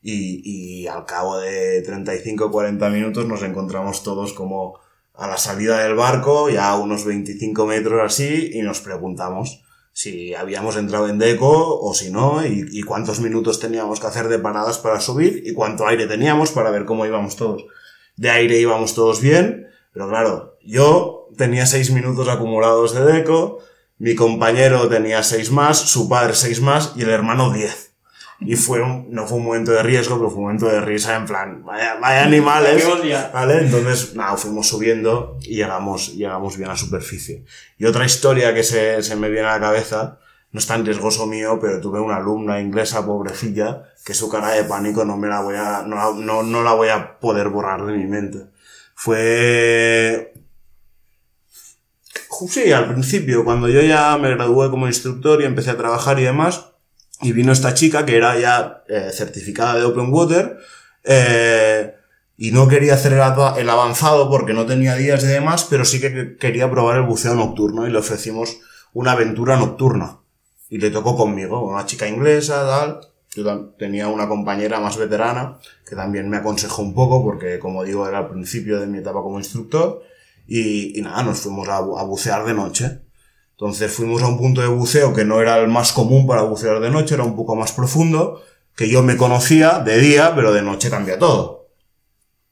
Y, 0.07 0.83
y 0.83 0.87
al 0.87 1.05
cabo 1.05 1.39
de 1.39 1.81
35 1.81 2.45
o 2.45 2.51
40 2.51 2.89
minutos 2.89 3.25
nos 3.25 3.41
encontramos 3.41 4.03
todos 4.03 4.33
como 4.33 4.79
a 5.17 5.27
la 5.27 5.37
salida 5.37 5.79
del 5.79 5.95
barco, 5.95 6.49
ya 6.49 6.69
a 6.69 6.77
unos 6.77 7.05
25 7.05 7.65
metros 7.65 8.01
así, 8.03 8.51
y 8.53 8.61
nos 8.61 8.81
preguntamos 8.81 9.61
si 9.93 10.35
habíamos 10.35 10.75
entrado 10.75 11.07
en 11.07 11.19
deco 11.19 11.79
o 11.79 11.93
si 11.93 12.11
no, 12.11 12.45
y, 12.45 12.81
cuántos 12.83 13.21
minutos 13.21 13.61
teníamos 13.61 14.01
que 14.01 14.07
hacer 14.07 14.27
de 14.27 14.39
paradas 14.39 14.77
para 14.77 14.99
subir 14.99 15.43
y 15.45 15.53
cuánto 15.53 15.87
aire 15.87 16.05
teníamos 16.05 16.51
para 16.51 16.69
ver 16.69 16.83
cómo 16.83 17.05
íbamos 17.05 17.37
todos. 17.37 17.65
De 18.17 18.29
aire 18.29 18.59
íbamos 18.59 18.93
todos 18.93 19.21
bien, 19.21 19.67
pero 19.93 20.09
claro, 20.09 20.57
yo 20.65 21.29
tenía 21.37 21.65
seis 21.65 21.91
minutos 21.91 22.27
acumulados 22.27 22.93
de 22.93 23.05
deco, 23.05 23.59
mi 23.97 24.15
compañero 24.15 24.89
tenía 24.89 25.23
seis 25.23 25.49
más, 25.49 25.77
su 25.77 26.09
padre 26.09 26.33
seis 26.33 26.59
más 26.59 26.91
y 26.97 27.03
el 27.03 27.09
hermano 27.09 27.53
diez. 27.53 27.84
Y 28.39 28.55
fue 28.57 28.81
un- 28.81 29.07
no 29.11 29.25
fue 29.25 29.37
un 29.37 29.45
momento 29.45 29.71
de 29.71 29.81
riesgo, 29.81 30.17
pero 30.17 30.29
fue 30.29 30.37
un 30.39 30.43
momento 30.45 30.67
de 30.67 30.81
risa 30.81 31.15
en 31.15 31.25
plan, 31.25 31.63
vaya, 31.63 31.95
vaya 31.95 32.23
animales. 32.25 32.83
¿Vale? 33.33 33.59
Entonces, 33.59 34.13
nada, 34.15 34.35
fuimos 34.37 34.67
subiendo 34.67 35.37
y 35.41 35.55
llegamos, 35.55 36.13
llegamos 36.15 36.57
bien 36.57 36.69
a 36.69 36.75
superficie. 36.75 37.45
Y 37.77 37.85
otra 37.85 38.05
historia 38.05 38.53
que 38.53 38.63
se, 38.63 39.01
se 39.03 39.15
me 39.15 39.29
viene 39.29 39.47
a 39.47 39.53
la 39.53 39.59
cabeza, 39.61 40.19
no 40.51 40.59
es 40.59 40.67
tan 40.67 40.85
riesgoso 40.85 41.25
mío, 41.27 41.59
pero 41.61 41.79
tuve 41.81 41.99
una 41.99 42.17
alumna 42.17 42.59
inglesa, 42.59 43.05
pobrecilla, 43.05 43.83
que 44.05 44.13
su 44.13 44.29
cara 44.29 44.49
de 44.51 44.63
pánico 44.65 45.05
no 45.05 45.17
me 45.17 45.27
la 45.27 45.41
voy 45.41 45.55
a, 45.55 45.83
no, 45.87 46.13
no, 46.13 46.43
no 46.43 46.61
la 46.63 46.73
voy 46.73 46.89
a 46.89 47.17
poder 47.19 47.49
borrar 47.49 47.85
de 47.85 47.93
mi 47.93 48.05
mente. 48.05 48.39
Fue, 48.95 50.33
Sí, 52.49 52.71
al 52.73 52.91
principio, 52.91 53.45
cuando 53.45 53.69
yo 53.69 53.81
ya 53.81 54.17
me 54.17 54.29
gradué 54.29 54.69
como 54.69 54.87
instructor 54.87 55.41
y 55.41 55.45
empecé 55.45 55.71
a 55.71 55.77
trabajar 55.77 56.19
y 56.19 56.23
demás, 56.23 56.71
y 57.21 57.31
vino 57.31 57.51
esta 57.51 57.73
chica 57.73 58.05
que 58.05 58.17
era 58.17 58.37
ya 58.39 58.83
eh, 58.87 59.09
certificada 59.13 59.75
de 59.75 59.83
Open 59.85 60.11
Water, 60.13 60.57
eh, 61.03 61.95
Y 62.37 62.51
no 62.51 62.67
quería 62.67 62.95
hacer 62.95 63.13
el, 63.13 63.21
ava- 63.21 63.57
el 63.57 63.69
avanzado 63.69 64.29
porque 64.29 64.53
no 64.53 64.65
tenía 64.65 64.95
días 64.95 65.23
y 65.23 65.27
demás, 65.27 65.65
pero 65.69 65.85
sí 65.85 66.01
que 66.01 66.35
quería 66.37 66.69
probar 66.69 66.97
el 66.97 67.03
buceo 67.03 67.33
nocturno 67.33 67.87
y 67.87 67.91
le 67.91 67.97
ofrecimos 67.99 68.57
una 68.93 69.13
aventura 69.13 69.55
nocturna. 69.57 70.17
Y 70.69 70.79
le 70.79 70.89
tocó 70.91 71.15
conmigo, 71.15 71.61
una 71.65 71.85
chica 71.85 72.07
inglesa, 72.07 72.65
tal. 72.65 72.99
Yo 73.35 73.69
tenía 73.77 74.07
una 74.09 74.27
compañera 74.27 74.79
más 74.81 74.97
veterana 74.97 75.57
que 75.87 75.95
también 75.95 76.29
me 76.29 76.37
aconsejó 76.37 76.81
un 76.81 76.93
poco 76.93 77.23
porque, 77.23 77.57
como 77.59 77.83
digo, 77.85 78.07
era 78.07 78.17
al 78.19 78.29
principio 78.29 78.79
de 78.81 78.87
mi 78.87 78.97
etapa 78.97 79.21
como 79.21 79.37
instructor. 79.39 80.01
Y, 80.47 80.97
y 80.99 81.01
nada, 81.01 81.23
nos 81.23 81.39
fuimos 81.39 81.67
a 81.69 81.79
bucear 82.03 82.45
de 82.45 82.53
noche. 82.53 83.01
Entonces 83.55 83.89
fuimos 83.89 84.21
a 84.21 84.27
un 84.27 84.37
punto 84.37 84.59
de 84.59 84.67
buceo 84.67 85.13
que 85.13 85.23
no 85.23 85.39
era 85.39 85.57
el 85.59 85.69
más 85.69 85.93
común 85.93 86.27
para 86.27 86.41
bucear 86.41 86.81
de 86.81 86.89
noche, 86.89 87.13
era 87.13 87.23
un 87.23 87.37
poco 87.37 87.55
más 87.55 87.71
profundo, 87.71 88.41
que 88.75 88.89
yo 88.89 89.01
me 89.01 89.15
conocía 89.15 89.79
de 89.79 89.97
día, 89.97 90.33
pero 90.35 90.51
de 90.51 90.61
noche 90.61 90.89
cambia 90.89 91.17
todo. 91.17 91.69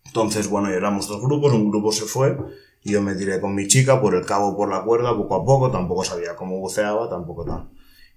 Entonces, 0.05 0.47
bueno, 0.47 0.69
éramos 0.69 1.09
dos 1.09 1.21
grupos, 1.21 1.51
un 1.51 1.69
grupo 1.69 1.91
se 1.91 2.05
fue, 2.05 2.37
y 2.83 2.93
yo 2.93 3.01
me 3.01 3.15
tiré 3.15 3.41
con 3.41 3.53
mi 3.53 3.67
chica 3.67 3.99
por 3.99 4.15
el 4.15 4.25
cabo, 4.25 4.55
por 4.55 4.69
la 4.69 4.83
cuerda, 4.83 5.13
poco 5.13 5.35
a 5.35 5.43
poco, 5.43 5.71
tampoco 5.71 6.05
sabía 6.05 6.37
cómo 6.37 6.59
buceaba, 6.59 7.09
tampoco 7.09 7.43
tal. 7.43 7.69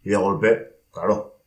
Y 0.04 0.10
de 0.10 0.16
golpe, 0.16 0.82
claro, 0.92 1.40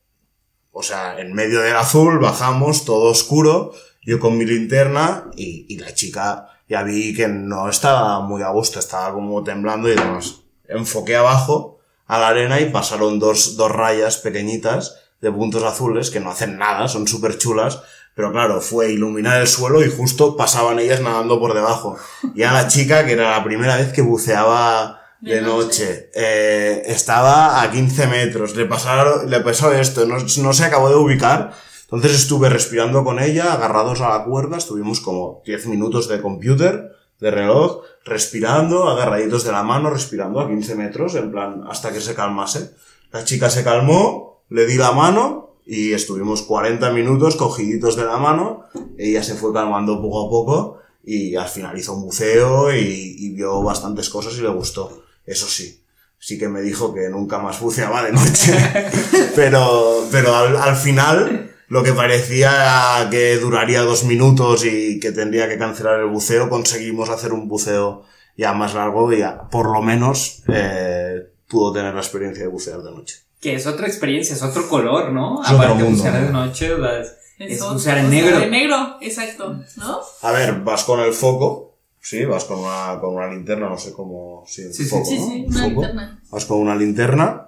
o 0.72 0.84
sea, 0.84 1.22
en 1.22 1.32
medio 1.32 1.62
del 1.62 1.78
azul, 1.78 2.20
bajamos, 2.20 2.84
todo 2.84 3.12
oscuro, 3.12 3.72
yo 4.04 4.20
con 4.20 4.38
mi 4.38 4.44
linterna, 4.44 5.32
y, 5.38 5.66
y 5.74 5.78
la 5.78 5.94
chica 5.94 6.50
ya 6.68 6.84
vi 6.84 7.16
que 7.16 7.30
no 7.30 7.70
estaba 7.70 8.20
muy 8.20 8.42
a 8.42 8.50
gusto, 8.50 8.80
estaba 8.80 9.14
como 9.14 9.42
temblando 9.42 9.88
y 9.88 9.96
demás. 9.96 10.42
Enfoqué 10.70 11.18
abajo 11.18 11.80
a 12.08 12.20
la 12.20 12.30
arena 12.30 12.60
y 12.62 12.70
pasaron 12.70 13.20
dos, 13.20 13.58
dos 13.58 13.72
rayas 13.72 14.18
pequeñitas 14.18 15.00
de 15.22 15.32
puntos 15.32 15.64
azules 15.64 16.10
que 16.10 16.20
no 16.20 16.32
hacen 16.32 16.58
nada, 16.58 16.88
son 16.88 17.08
súper 17.08 17.38
chulas, 17.38 17.82
pero 18.16 18.32
claro, 18.32 18.62
fue 18.62 18.92
iluminar 18.92 19.40
el 19.42 19.48
suelo 19.48 19.84
y 19.84 19.92
justo 19.92 20.36
pasaban 20.36 20.80
ellas 20.80 21.02
nadando 21.02 21.40
por 21.40 21.54
debajo. 21.54 21.98
Y 22.36 22.44
a 22.44 22.54
la 22.54 22.68
chica, 22.68 23.06
que 23.06 23.14
era 23.14 23.32
la 23.32 23.44
primera 23.44 23.78
vez 23.78 23.94
que 23.94 24.02
buceaba 24.02 25.02
de, 25.22 25.42
noche, 25.42 26.10
eh, 26.16 26.84
estaba 26.86 27.62
a 27.62 27.70
15 27.70 28.08
metros, 28.08 28.56
le 28.56 28.66
pasaron, 28.66 29.30
le 29.30 29.40
pasó 29.42 29.72
esto, 29.74 30.06
no, 30.06 30.18
no 30.18 30.54
se 30.54 30.66
acabó 30.66 30.90
de 30.90 30.96
ubicar, 30.96 31.54
entonces 31.84 32.14
estuve 32.14 32.50
respirando 32.50 33.04
con 33.04 33.20
ella, 33.20 33.54
agarrados 33.54 34.02
a 34.02 34.18
la 34.18 34.24
cuerda, 34.24 34.58
estuvimos 34.58 35.02
como 35.02 35.42
10 35.46 35.68
minutos 35.68 36.08
de 36.08 36.22
computer, 36.22 36.92
de 37.20 37.32
reloj, 37.32 37.82
respirando, 38.06 38.88
agarraditos 38.88 39.44
de 39.44 39.52
la 39.52 39.64
mano, 39.64 39.90
respirando 39.90 40.40
a 40.40 40.48
15 40.48 40.76
metros, 40.76 41.16
en 41.16 41.32
plan, 41.32 41.64
hasta 41.70 41.92
que 41.92 42.02
se 42.02 42.16
calmase. 42.16 42.72
La 43.12 43.24
chica 43.24 43.50
se 43.50 43.64
calmó, 43.64 44.44
le 44.50 44.66
di 44.66 44.76
la 44.76 44.92
mano 44.92 45.56
y 45.66 45.94
estuvimos 45.94 46.42
40 46.44 46.92
minutos 46.92 47.36
cogiditos 47.36 47.96
de 47.96 48.06
la 48.06 48.18
mano, 48.18 48.66
ella 48.98 49.24
se 49.24 49.36
fue 49.36 49.54
calmando 49.54 50.02
poco 50.02 50.26
a 50.26 50.30
poco 50.30 50.78
y 51.04 51.36
al 51.36 51.48
final 51.48 51.78
hizo 51.78 51.94
un 51.94 52.04
buceo 52.04 52.74
y, 52.74 53.16
y 53.20 53.30
vio 53.30 53.62
bastantes 53.62 54.10
cosas 54.10 54.36
y 54.38 54.42
le 54.42 54.50
gustó. 54.50 55.04
Eso 55.26 55.48
sí, 55.48 55.84
sí 56.18 56.38
que 56.38 56.50
me 56.50 56.62
dijo 56.62 56.94
que 56.94 57.10
nunca 57.10 57.40
más 57.40 57.60
buceaba 57.60 58.04
de 58.04 58.12
noche. 58.12 58.54
pero, 59.36 60.08
pero 60.12 60.36
al, 60.36 60.56
al 60.56 60.76
final, 60.76 61.49
lo 61.70 61.84
que 61.84 61.94
parecía 61.94 63.08
que 63.12 63.38
duraría 63.38 63.82
dos 63.82 64.04
minutos 64.04 64.66
y 64.66 65.00
que 65.00 65.12
tendría 65.12 65.48
que 65.48 65.58
cancelar 65.58 66.00
el 66.00 66.08
buceo, 66.08 66.50
conseguimos 66.50 67.10
hacer 67.10 67.32
un 67.32 67.48
buceo 67.48 68.04
ya 68.36 68.54
más 68.54 68.74
largo 68.74 69.12
y 69.14 69.20
ya, 69.20 69.50
por 69.50 69.72
lo 69.72 69.82
menos, 69.82 70.44
eh, 70.48 71.30
pudo 71.48 71.74
tener 71.74 71.94
la 71.94 72.00
experiencia 72.02 72.44
de 72.44 72.50
bucear 72.50 72.82
de 72.82 72.92
noche. 72.92 73.16
Que 73.42 73.56
es 73.56 73.68
otra 73.68 73.88
experiencia, 73.88 74.36
es 74.36 74.42
otro 74.44 74.68
color, 74.68 75.12
¿no? 75.12 75.42
Es 75.44 75.50
otro 75.50 75.64
Aparte 75.64 75.84
de 75.84 75.90
bucear 75.90 76.14
de 76.26 76.32
¿no? 76.32 76.46
noche, 76.46 76.68
sea, 76.76 77.00
es, 77.48 77.60
bucear 77.62 77.98
en 78.00 78.10
negro. 78.10 78.40
De 78.40 78.48
negro, 78.50 78.98
exacto, 79.02 79.60
¿no? 79.78 80.00
A 80.22 80.32
ver, 80.32 80.56
vas 80.62 80.84
con 80.84 81.00
el 81.02 81.14
foco, 81.14 81.78
sí, 82.02 82.26
vas 82.26 82.46
con 82.46 82.60
una, 82.60 82.98
con 83.00 83.16
una 83.16 83.28
linterna, 83.28 83.70
no 83.70 83.78
sé 83.78 83.94
cómo, 83.94 84.44
sí, 84.48 84.74
Sí, 84.74 84.86
foco, 84.86 85.06
Sí, 85.06 85.20
¿no? 85.20 85.26
sí, 85.28 85.44
Un 85.48 85.56
una 85.56 85.60
foco. 85.64 85.82
linterna. 85.82 86.22
vas 86.32 86.46
con 86.46 86.58
una 86.60 86.76
linterna. 86.76 87.46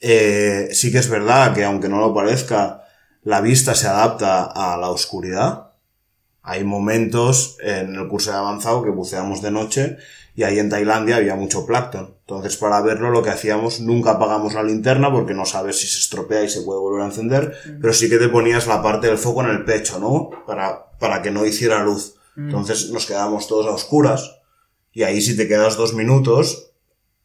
Eh, 0.00 0.68
sí 0.72 0.92
que 0.92 0.98
es 0.98 1.08
verdad 1.08 1.54
que 1.54 1.64
aunque 1.64 1.88
no 1.88 1.98
lo 2.00 2.12
parezca, 2.14 2.83
la 3.24 3.40
vista 3.40 3.74
se 3.74 3.88
adapta 3.88 4.44
a 4.44 4.76
la 4.76 4.90
oscuridad. 4.90 5.72
Hay 6.42 6.62
momentos 6.62 7.56
en 7.60 7.94
el 7.94 8.06
curso 8.06 8.30
de 8.30 8.36
avanzado 8.36 8.82
que 8.82 8.90
buceamos 8.90 9.40
de 9.40 9.50
noche 9.50 9.96
y 10.36 10.42
ahí 10.42 10.58
en 10.58 10.68
Tailandia 10.68 11.16
había 11.16 11.34
mucho 11.34 11.64
plancton. 11.64 12.16
Entonces 12.20 12.58
para 12.58 12.82
verlo 12.82 13.10
lo 13.10 13.22
que 13.22 13.30
hacíamos, 13.30 13.80
nunca 13.80 14.12
apagamos 14.12 14.52
la 14.52 14.62
linterna 14.62 15.10
porque 15.10 15.32
no 15.32 15.46
sabes 15.46 15.80
si 15.80 15.86
se 15.86 16.00
estropea 16.00 16.44
y 16.44 16.50
se 16.50 16.60
puede 16.60 16.80
volver 16.80 17.02
a 17.02 17.06
encender, 17.06 17.56
pero 17.80 17.94
sí 17.94 18.10
que 18.10 18.18
te 18.18 18.28
ponías 18.28 18.66
la 18.66 18.82
parte 18.82 19.06
del 19.06 19.18
foco 19.18 19.42
en 19.42 19.50
el 19.50 19.64
pecho, 19.64 19.98
¿no? 19.98 20.30
Para, 20.46 20.90
para 20.98 21.22
que 21.22 21.30
no 21.30 21.46
hiciera 21.46 21.82
luz. 21.82 22.16
Entonces 22.36 22.90
nos 22.90 23.06
quedábamos 23.06 23.48
todos 23.48 23.66
a 23.66 23.70
oscuras 23.70 24.40
y 24.92 25.04
ahí 25.04 25.22
si 25.22 25.34
te 25.36 25.48
quedas 25.48 25.76
dos 25.76 25.94
minutos, 25.94 26.73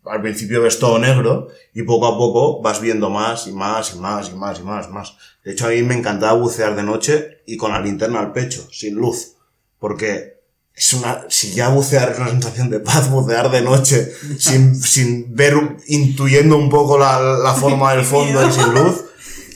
al 0.05 0.21
principio 0.21 0.61
ves 0.61 0.79
todo 0.79 0.99
negro 0.99 1.47
y 1.73 1.83
poco 1.83 2.07
a 2.07 2.17
poco 2.17 2.61
vas 2.61 2.81
viendo 2.81 3.09
más 3.09 3.47
y 3.47 3.51
más 3.51 3.93
y 3.93 3.99
más 3.99 4.29
y 4.29 4.35
más 4.35 4.59
y 4.59 4.63
más, 4.63 4.89
más. 4.89 5.15
De 5.43 5.51
hecho, 5.51 5.67
a 5.67 5.69
mí 5.69 5.81
me 5.83 5.95
encantaba 5.95 6.33
bucear 6.33 6.75
de 6.75 6.83
noche 6.83 7.41
y 7.45 7.57
con 7.57 7.71
la 7.71 7.81
linterna 7.81 8.19
al 8.19 8.31
pecho, 8.31 8.67
sin 8.71 8.95
luz. 8.95 9.35
Porque 9.79 10.39
es 10.73 10.93
una, 10.93 11.25
si 11.29 11.53
ya 11.53 11.69
bucear 11.69 12.11
es 12.11 12.19
una 12.19 12.29
sensación 12.29 12.69
de 12.69 12.79
paz, 12.79 13.09
bucear 13.09 13.51
de 13.51 13.61
noche, 13.61 14.11
sin, 14.39 14.75
sin 14.75 15.35
ver, 15.35 15.55
intuyendo 15.87 16.57
un 16.57 16.69
poco 16.69 16.97
la, 16.97 17.19
la 17.21 17.53
forma 17.53 17.93
del 17.93 18.05
fondo 18.05 18.47
y 18.47 18.51
sin 18.51 18.73
luz, 18.73 19.05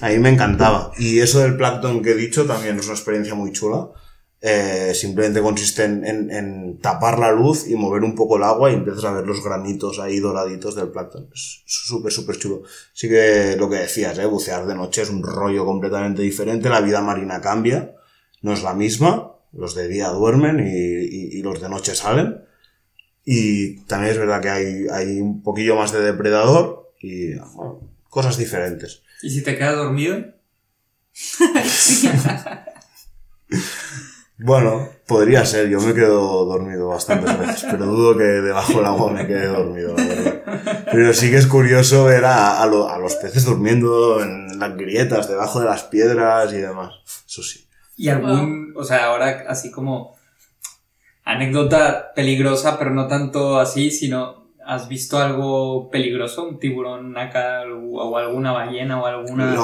a 0.01 0.09
mí 0.09 0.19
me 0.19 0.29
encantaba. 0.29 0.91
Y 0.97 1.19
eso 1.19 1.39
del 1.39 1.55
plancton 1.57 2.01
que 2.01 2.11
he 2.11 2.15
dicho 2.15 2.45
también 2.45 2.77
es 2.77 2.85
una 2.85 2.95
experiencia 2.95 3.35
muy 3.35 3.51
chula. 3.51 3.87
Eh, 4.45 4.91
simplemente 4.93 5.39
consiste 5.41 5.85
en, 5.85 6.05
en- 6.05 6.29
en 6.29 6.77
tapar 6.79 7.17
la 7.17 7.31
luz 7.31 7.65
y 7.65 7.75
mover 7.75 8.03
un 8.03 8.13
poco 8.13 8.35
el 8.35 8.43
agua 8.43 8.69
y 8.69 8.73
empiezas 8.73 9.05
a 9.05 9.13
ver 9.13 9.25
los 9.25 9.41
granitos 9.41 9.99
ahí 9.99 10.19
doraditos 10.19 10.75
del 10.75 10.89
plancton. 10.89 11.29
Es 11.33 11.61
súper, 11.65 12.11
súper 12.11 12.37
chulo. 12.37 12.63
Sí 12.93 13.07
que 13.07 13.55
lo 13.57 13.69
que 13.69 13.77
decías, 13.77 14.19
¿eh? 14.19 14.25
bucear 14.25 14.65
de 14.67 14.75
noche 14.75 15.03
es 15.03 15.09
un 15.09 15.23
rollo 15.23 15.63
completamente 15.65 16.21
diferente. 16.23 16.67
La 16.67 16.81
vida 16.81 17.01
marina 17.01 17.39
cambia, 17.39 17.95
no 18.41 18.51
es 18.51 18.63
la 18.63 18.73
misma. 18.73 19.31
Los 19.53 19.75
de 19.75 19.87
día 19.87 20.09
duermen 20.09 20.59
y, 20.59 20.71
y- 20.71 21.39
y 21.39 21.41
los 21.41 21.61
de 21.61 21.69
noche 21.69 21.95
salen. 21.95 22.41
Y 23.23 23.77
también 23.85 24.11
es 24.11 24.19
verdad 24.19 24.41
que 24.41 24.49
hay, 24.49 24.87
hay 24.91 25.21
un 25.21 25.41
poquillo 25.41 25.77
más 25.77 25.93
de 25.93 26.01
depredador 26.01 26.91
y 26.99 27.35
bueno, 27.35 27.79
cosas 28.09 28.37
diferentes. 28.37 29.03
¿Y 29.21 29.29
si 29.29 29.41
te 29.41 29.57
quedas 29.57 29.77
dormido? 29.77 30.17
Bueno, 34.45 34.89
podría 35.07 35.45
ser, 35.45 35.69
yo 35.69 35.79
me 35.79 35.93
quedo 35.93 36.43
dormido 36.45 36.89
bastantes 36.89 37.39
veces, 37.39 37.65
pero 37.71 37.85
dudo 37.85 38.17
que 38.17 38.23
debajo 38.23 38.73
del 38.73 38.85
agua 38.85 39.11
me 39.11 39.25
quede 39.25 39.47
dormido, 39.47 39.95
la 39.95 40.03
verdad. 40.03 40.85
Pero 40.91 41.13
sí 41.13 41.29
que 41.31 41.37
es 41.37 41.47
curioso 41.47 42.03
ver 42.05 42.25
a, 42.25 42.61
a 42.61 42.65
lo- 42.65 42.89
a 42.89 42.97
los 42.99 43.15
peces 43.15 43.45
durmiendo 43.45 44.21
en 44.21 44.59
las 44.59 44.75
grietas, 44.75 45.29
debajo 45.29 45.61
de 45.61 45.65
las 45.67 45.83
piedras 45.83 46.51
y 46.51 46.57
demás. 46.57 46.91
Eso 47.25 47.41
sí. 47.41 47.65
Y 47.95 48.09
algún, 48.09 48.73
o 48.75 48.83
sea, 48.83 49.05
ahora 49.05 49.45
así 49.47 49.71
como 49.71 50.15
anécdota 51.23 52.11
peligrosa, 52.13 52.77
pero 52.77 52.91
no 52.91 53.07
tanto 53.07 53.59
así, 53.59 53.91
sino 53.91 54.42
¿has 54.65 54.87
visto 54.87 55.17
algo 55.17 55.89
peligroso? 55.89 56.47
Un 56.47 56.59
tiburón 56.59 57.17
acá 57.17 57.63
o 57.69 58.17
alguna 58.17 58.51
ballena 58.51 59.01
o 59.01 59.05
alguna 59.05 59.55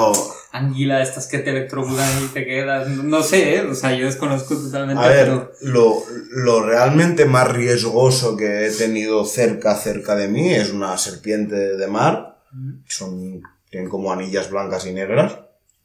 anguila 0.52 0.98
de 0.98 1.02
estas 1.02 1.26
que 1.26 1.38
te 1.38 1.50
electrocutan 1.50 2.08
y 2.24 2.28
te 2.28 2.44
quedas, 2.44 2.88
no 2.88 3.22
sé, 3.22 3.56
¿eh? 3.56 3.62
o 3.62 3.74
sea, 3.74 3.94
yo 3.94 4.06
desconozco 4.06 4.56
totalmente, 4.56 5.02
a 5.02 5.08
ver, 5.08 5.26
pero 5.26 5.52
lo, 5.62 6.02
lo 6.30 6.62
realmente 6.62 7.24
más 7.24 7.50
riesgoso 7.50 8.36
que 8.36 8.66
he 8.66 8.70
tenido 8.70 9.24
cerca, 9.24 9.76
cerca 9.76 10.16
de 10.16 10.28
mí 10.28 10.52
es 10.52 10.72
una 10.72 10.96
serpiente 10.98 11.76
de 11.76 11.86
mar. 11.86 12.42
Son, 12.88 13.42
tienen 13.70 13.88
como 13.88 14.12
anillas 14.12 14.50
blancas 14.50 14.86
y 14.86 14.92
negras, 14.92 15.38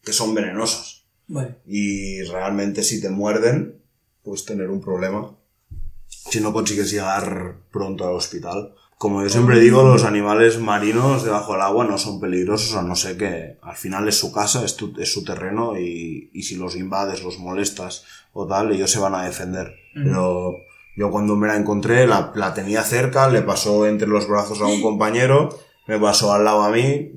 que 0.04 0.14
son 0.14 0.34
venenosas. 0.34 1.04
Vale. 1.28 1.56
y 1.66 2.22
realmente 2.22 2.84
si 2.84 3.02
te 3.02 3.10
muerden, 3.10 3.82
puedes 4.22 4.46
tener 4.46 4.70
un 4.70 4.80
problema 4.80 5.36
si 6.08 6.40
no 6.40 6.54
consigues 6.54 6.92
llegar 6.92 7.56
pronto 7.72 8.08
al 8.08 8.16
hospital. 8.16 8.74
Como 8.98 9.22
yo 9.22 9.30
siempre 9.30 9.60
digo, 9.60 9.84
los 9.84 10.04
animales 10.06 10.60
marinos 10.60 11.24
debajo 11.25 11.52
del 11.54 11.62
agua 11.62 11.84
no 11.86 11.98
son 11.98 12.20
peligrosos, 12.22 12.75
a 12.75 12.82
no 12.82 12.96
ser 12.96 13.18
que 13.18 13.58
al 13.62 13.75
final 13.75 14.08
es 14.08 14.18
su 14.18 14.32
casa, 14.32 14.64
es, 14.64 14.78
tu- 14.78 14.94
es 15.00 15.12
su 15.14 15.24
terreno 15.25 15.78
y, 15.78 16.30
y 16.34 16.44
si 16.44 16.56
los 16.56 16.75
invades, 16.78 17.22
los 17.24 17.38
molestas 17.38 18.06
o 18.34 18.48
tal, 18.48 18.72
ellos 18.72 18.90
se 18.90 19.00
van 19.00 19.14
a 19.14 19.24
defender. 19.25 19.74
Pero 19.94 20.54
yo 20.96 21.12
cuando 21.12 21.36
me 21.36 21.48
la 21.48 21.58
encontré, 21.58 22.08
la, 22.08 22.32
la 22.36 22.54
tenía 22.54 22.84
cerca, 22.84 23.28
le 23.30 23.42
pasó 23.42 23.86
entre 23.86 24.08
los 24.08 24.28
brazos 24.30 24.62
a 24.62 24.66
un 24.66 24.82
compañero, 24.82 25.50
me 25.88 26.00
pasó 26.00 26.32
al 26.34 26.46
lado 26.46 26.62
a 26.64 26.72
mí, 26.72 27.12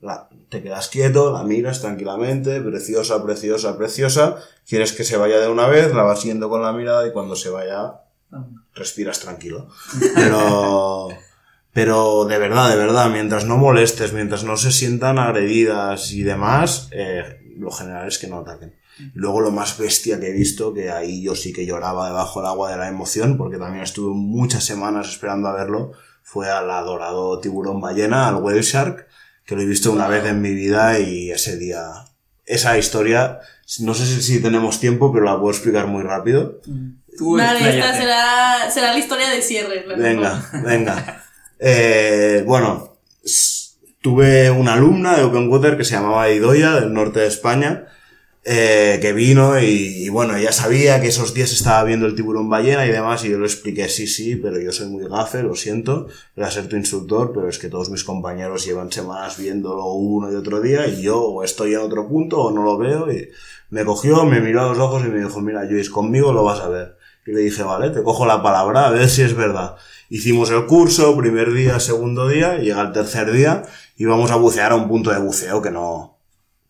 la- 0.00 0.28
te 0.48 0.62
quedas 0.64 0.88
quieto, 0.88 1.32
la 1.32 1.44
miras 1.44 1.80
tranquilamente, 1.80 2.60
preciosa, 2.60 3.22
preciosa, 3.24 3.78
preciosa, 3.78 4.36
quieres 4.68 4.92
que 4.92 5.04
se 5.04 5.16
vaya 5.16 5.38
de 5.38 5.48
una 5.48 5.68
vez, 5.68 5.94
la 5.94 6.02
vas 6.02 6.18
siguiendo 6.22 6.48
con 6.48 6.60
la 6.62 6.72
mirada 6.72 7.06
y 7.06 7.12
cuando 7.12 7.36
se 7.36 7.50
vaya, 7.50 8.00
respiras 8.74 9.20
tranquilo. 9.20 9.68
Pero, 10.14 11.08
pero 11.72 12.24
de 12.24 12.38
verdad, 12.38 12.70
de 12.70 12.76
verdad, 12.76 13.10
mientras 13.10 13.44
no 13.44 13.56
molestes, 13.56 14.12
mientras 14.12 14.44
no 14.44 14.56
se 14.56 14.72
sientan 14.72 15.18
agredidas 15.18 16.12
y 16.12 16.22
demás, 16.22 16.88
eh, 16.92 17.54
lo 17.56 17.70
general 17.70 18.08
es 18.08 18.18
que 18.18 18.26
no 18.26 18.38
ataquen. 18.38 18.74
Luego 19.14 19.40
lo 19.40 19.50
más 19.50 19.78
bestia 19.78 20.20
que 20.20 20.28
he 20.28 20.32
visto, 20.32 20.74
que 20.74 20.90
ahí 20.90 21.22
yo 21.22 21.34
sí 21.34 21.52
que 21.52 21.64
lloraba 21.64 22.08
debajo 22.08 22.40
del 22.40 22.48
agua 22.48 22.70
de 22.70 22.76
la 22.76 22.88
emoción, 22.88 23.38
porque 23.38 23.56
también 23.56 23.82
estuve 23.82 24.14
muchas 24.14 24.64
semanas 24.64 25.08
esperando 25.08 25.48
a 25.48 25.54
verlo, 25.54 25.92
fue 26.22 26.50
al 26.50 26.70
adorado 26.70 27.40
tiburón 27.40 27.80
ballena, 27.80 28.28
al 28.28 28.36
whale 28.36 28.62
shark, 28.62 29.06
que 29.44 29.56
lo 29.56 29.62
he 29.62 29.66
visto 29.66 29.90
una 29.90 30.06
vez 30.06 30.26
en 30.26 30.42
mi 30.42 30.52
vida 30.52 30.98
y 30.98 31.30
ese 31.30 31.56
día, 31.56 31.80
esa 32.44 32.76
historia, 32.76 33.40
no 33.80 33.94
sé 33.94 34.06
si, 34.06 34.20
si 34.20 34.42
tenemos 34.42 34.80
tiempo, 34.80 35.12
pero 35.12 35.24
la 35.24 35.38
puedo 35.38 35.50
explicar 35.50 35.86
muy 35.86 36.02
rápido. 36.02 36.60
Tú 37.20 37.36
Vale, 37.36 37.58
esta 37.68 37.92
será, 37.92 38.70
será 38.70 38.92
la 38.94 38.98
historia 38.98 39.28
de 39.28 39.42
cierre. 39.42 39.84
Venga, 39.94 40.42
venga. 40.64 41.22
Eh, 41.58 42.42
bueno, 42.46 42.96
tuve 44.00 44.50
una 44.50 44.72
alumna 44.72 45.18
de 45.18 45.24
Open 45.24 45.50
Water 45.50 45.76
que 45.76 45.84
se 45.84 45.96
llamaba 45.96 46.30
Idoya, 46.30 46.80
del 46.80 46.94
norte 46.94 47.20
de 47.20 47.26
España, 47.26 47.88
eh, 48.42 48.98
que 49.02 49.12
vino 49.12 49.60
y, 49.60 49.66
y 49.66 50.08
bueno, 50.08 50.34
ella 50.34 50.50
sabía 50.50 51.02
que 51.02 51.08
esos 51.08 51.34
días 51.34 51.52
estaba 51.52 51.84
viendo 51.84 52.06
el 52.06 52.14
tiburón 52.14 52.48
ballena 52.48 52.86
y 52.86 52.90
demás, 52.90 53.22
y 53.26 53.28
yo 53.28 53.38
le 53.38 53.44
expliqué, 53.44 53.90
sí, 53.90 54.06
sí, 54.06 54.36
pero 54.36 54.58
yo 54.58 54.72
soy 54.72 54.86
muy 54.86 55.06
gafe, 55.06 55.42
lo 55.42 55.54
siento, 55.54 56.08
voy 56.34 56.46
a 56.46 56.50
ser 56.50 56.68
tu 56.68 56.76
instructor, 56.76 57.32
pero 57.34 57.50
es 57.50 57.58
que 57.58 57.68
todos 57.68 57.90
mis 57.90 58.02
compañeros 58.02 58.64
llevan 58.64 58.90
semanas 58.90 59.36
viéndolo 59.36 59.92
uno 59.92 60.32
y 60.32 60.36
otro 60.36 60.62
día, 60.62 60.86
y 60.86 61.02
yo 61.02 61.20
o 61.20 61.44
estoy 61.44 61.74
en 61.74 61.80
otro 61.80 62.08
punto 62.08 62.40
o 62.40 62.50
no 62.50 62.62
lo 62.62 62.78
veo, 62.78 63.12
y 63.12 63.28
me 63.68 63.84
cogió, 63.84 64.24
me 64.24 64.40
miró 64.40 64.62
a 64.62 64.68
los 64.70 64.78
ojos 64.78 65.04
y 65.04 65.10
me 65.10 65.18
dijo, 65.18 65.38
mira, 65.42 65.64
Luis, 65.64 65.90
conmigo 65.90 66.32
lo 66.32 66.44
vas 66.44 66.60
a 66.60 66.70
ver. 66.70 66.99
Y 67.26 67.32
le 67.32 67.40
dije, 67.40 67.62
vale, 67.62 67.90
te 67.90 68.02
cojo 68.02 68.26
la 68.26 68.42
palabra, 68.42 68.86
a 68.86 68.90
ver 68.90 69.08
si 69.08 69.22
es 69.22 69.34
verdad. 69.34 69.76
Hicimos 70.08 70.50
el 70.50 70.66
curso, 70.66 71.16
primer 71.16 71.52
día, 71.52 71.78
segundo 71.78 72.28
día, 72.28 72.58
llega 72.58 72.80
el 72.80 72.92
tercer 72.92 73.30
día, 73.30 73.62
y 73.96 74.06
vamos 74.06 74.30
a 74.30 74.36
bucear 74.36 74.72
a 74.72 74.76
un 74.76 74.88
punto 74.88 75.10
de 75.10 75.18
buceo 75.18 75.60
que 75.60 75.70
no, 75.70 76.16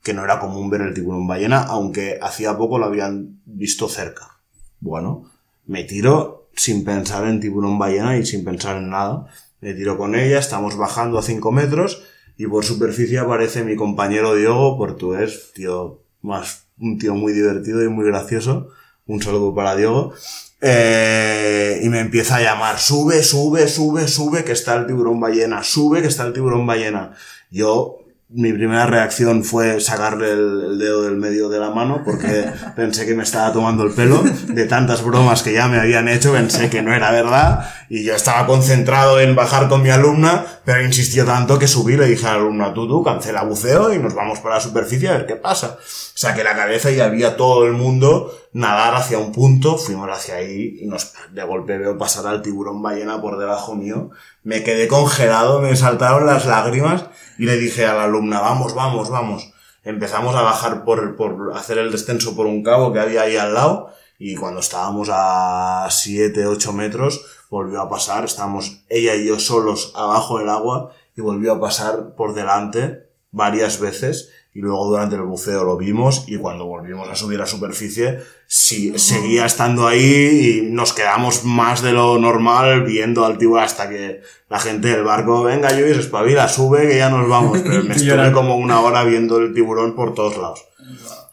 que 0.03 0.13
no 0.13 0.25
era 0.25 0.41
común 0.41 0.71
ver 0.71 0.81
el 0.81 0.95
tiburón 0.95 1.27
ballena, 1.27 1.63
aunque 1.63 2.19
hacía 2.21 2.57
poco 2.57 2.79
lo 2.79 2.87
habían 2.87 3.41
visto 3.45 3.89
cerca. 3.89 4.41
Bueno, 4.81 5.31
me 5.67 5.85
tiro 5.85 6.49
sin 6.55 6.85
pensar 6.85 7.27
en 7.27 7.41
tiburón 7.41 7.79
ballena 7.79 8.17
y 8.17 8.27
sin 8.27 8.45
pensar 8.45 8.77
en 8.77 8.91
nada. 8.91 9.27
Me 9.61 9.75
tiro 9.75 9.97
con 9.97 10.15
ella, 10.15 10.39
estamos 10.39 10.77
bajando 10.77 11.19
a 11.19 11.23
5 11.23 11.53
metros 11.53 12.03
y 12.37 12.47
por 12.47 12.65
superficie 12.65 13.19
aparece 13.19 13.63
mi 13.63 13.77
compañero 13.77 14.35
Diogo, 14.35 14.77
portugués, 14.79 15.53
tío 15.55 16.03
más, 16.23 16.67
un 16.79 16.99
tío 16.99 17.15
muy 17.15 17.33
divertido 17.33 17.85
y 17.85 17.89
muy 17.89 18.07
gracioso. 18.07 18.69
Un 19.07 19.23
saludo 19.23 19.55
para 19.55 19.77
Diogo. 19.77 20.15
Eh, 20.61 21.81
y 21.83 21.89
me 21.89 22.01
empieza 22.01 22.37
a 22.37 22.43
llamar, 22.43 22.79
sube, 22.79 23.23
sube, 23.23 23.67
sube, 23.67 24.07
sube, 24.09 24.45
que 24.45 24.53
está 24.53 24.77
el 24.77 24.87
tiburón 24.87 25.19
ballena, 25.19 25.63
sube, 25.63 26.03
que 26.03 26.09
está 26.09 26.27
el 26.27 26.33
tiburón 26.33 26.67
ballena. 26.67 27.13
Yo, 27.51 27.99
mi 28.29 28.53
primera 28.53 28.87
reacción 28.87 29.43
fue 29.43 29.81
sacarle 29.81 30.33
el, 30.33 30.63
el 30.73 30.79
dedo 30.79 31.03
del 31.03 31.17
medio 31.17 31.49
de 31.49 31.59
la 31.59 31.71
mano 31.71 32.03
porque 32.05 32.47
pensé 32.77 33.07
que 33.07 33.15
me 33.15 33.23
estaba 33.23 33.53
tomando 33.53 33.85
el 33.85 33.93
pelo 33.93 34.23
de 34.49 34.67
tantas 34.67 35.03
bromas 35.03 35.43
que 35.43 35.53
ya 35.53 35.67
me 35.67 35.81
habían 35.81 36.09
hecho, 36.09 36.33
pensé 36.33 36.69
que 36.69 36.83
no 36.83 36.95
era 36.95 37.11
verdad 37.11 37.69
y 37.93 38.05
yo 38.05 38.15
estaba 38.15 38.47
concentrado 38.47 39.19
en 39.19 39.35
bajar 39.35 39.69
con 39.69 39.83
mi 39.83 39.91
alumna, 39.91 40.47
pero 40.65 40.85
insistió 40.85 41.25
tanto 41.25 41.59
que 41.59 41.67
subí, 41.67 41.97
le 41.97 42.07
dije 42.07 42.25
a 42.25 42.35
la 42.35 42.37
alumna, 42.37 42.73
tú, 42.73 42.87
tú, 42.87 43.03
cancela 43.03 43.43
buceo 43.43 43.93
y 43.93 43.99
nos 43.99 44.15
vamos 44.15 44.39
para 44.39 44.55
la 44.55 44.61
superficie 44.61 45.09
a 45.09 45.15
ver 45.15 45.27
qué 45.27 45.35
pasa. 45.35 45.77
Saqué 46.15 46.45
la 46.45 46.55
cabeza 46.55 46.93
y 46.93 47.01
había 47.01 47.37
todo 47.37 47.67
el 47.67 47.73
mundo 47.73 48.33
nadar 48.53 48.95
hacia 48.95 49.19
un 49.19 49.33
punto, 49.33 49.77
fuimos 49.77 50.09
hacia 50.09 50.37
ahí 50.37 50.79
y 50.81 50.87
nos, 50.87 51.15
de 51.33 51.43
golpe 51.43 51.79
veo 51.79 51.99
pasar 51.99 52.29
al 52.29 52.43
tiburón 52.43 52.81
ballena 52.81 53.21
por 53.21 53.41
debajo 53.41 53.75
mío. 53.75 54.11
Me 54.45 54.63
quedé 54.63 54.87
congelado, 54.87 55.61
me 55.61 55.75
saltaron 55.75 56.27
las 56.27 56.47
lágrimas 56.47 57.07
y 57.39 57.47
le 57.47 57.57
dije 57.57 57.87
a 57.87 57.95
la 57.95 58.05
alumna, 58.05 58.41
vamos, 58.41 58.73
vamos, 58.73 59.11
vamos. 59.11 59.53
Empezamos 59.83 60.37
a 60.37 60.43
bajar 60.43 60.85
por, 60.85 61.17
por 61.17 61.55
hacer 61.57 61.79
el 61.79 61.91
descenso 61.91 62.37
por 62.37 62.47
un 62.47 62.63
cabo 62.63 62.93
que 62.93 63.01
había 63.01 63.23
ahí 63.23 63.37
al 63.37 63.53
lado 63.53 63.91
y 64.17 64.37
cuando 64.37 64.61
estábamos 64.61 65.09
a 65.11 65.89
7, 65.91 66.47
8 66.47 66.73
metros 66.73 67.25
volvió 67.51 67.81
a 67.81 67.89
pasar, 67.89 68.25
estábamos 68.25 68.85
ella 68.89 69.15
y 69.17 69.27
yo 69.27 69.39
solos 69.39 69.93
abajo 69.97 70.39
del 70.39 70.49
agua 70.49 70.93
y 71.17 71.21
volvió 71.21 71.53
a 71.53 71.61
pasar 71.61 72.15
por 72.15 72.33
delante 72.33 73.11
varias 73.33 73.81
veces 73.81 74.31
y 74.53 74.61
luego 74.61 74.87
durante 74.87 75.17
el 75.17 75.23
buceo 75.23 75.65
lo 75.65 75.77
vimos 75.77 76.25
y 76.27 76.37
cuando 76.37 76.67
volvimos 76.67 77.09
a 77.09 77.15
subir 77.15 77.41
a 77.41 77.47
superficie 77.47 78.19
sí, 78.47 78.99
seguía 78.99 79.47
estando 79.47 79.87
ahí 79.87 80.63
y 80.65 80.71
nos 80.71 80.93
quedamos 80.93 81.45
más 81.45 81.83
de 81.83 81.93
lo 81.93 82.19
normal 82.19 82.83
viendo 82.83 83.25
al 83.25 83.39
tiburón 83.39 83.65
hasta 83.65 83.89
que 83.89 84.23
la 84.49 84.59
gente 84.59 84.89
del 84.89 85.05
barco, 85.05 85.45
venga 85.45 85.73
Luis, 85.73 85.97
espabila, 85.97 86.49
sube 86.49 86.89
que 86.89 86.99
ya 86.99 87.11
nos 87.11 87.29
vamos. 87.29 87.61
Pero 87.63 87.85
me 87.85 87.95
estuve 87.95 88.33
como 88.33 88.57
una 88.57 88.81
hora 88.81 89.05
viendo 89.05 89.39
el 89.39 89.55
tiburón 89.55 89.95
por 89.95 90.15
todos 90.15 90.37
lados 90.37 90.65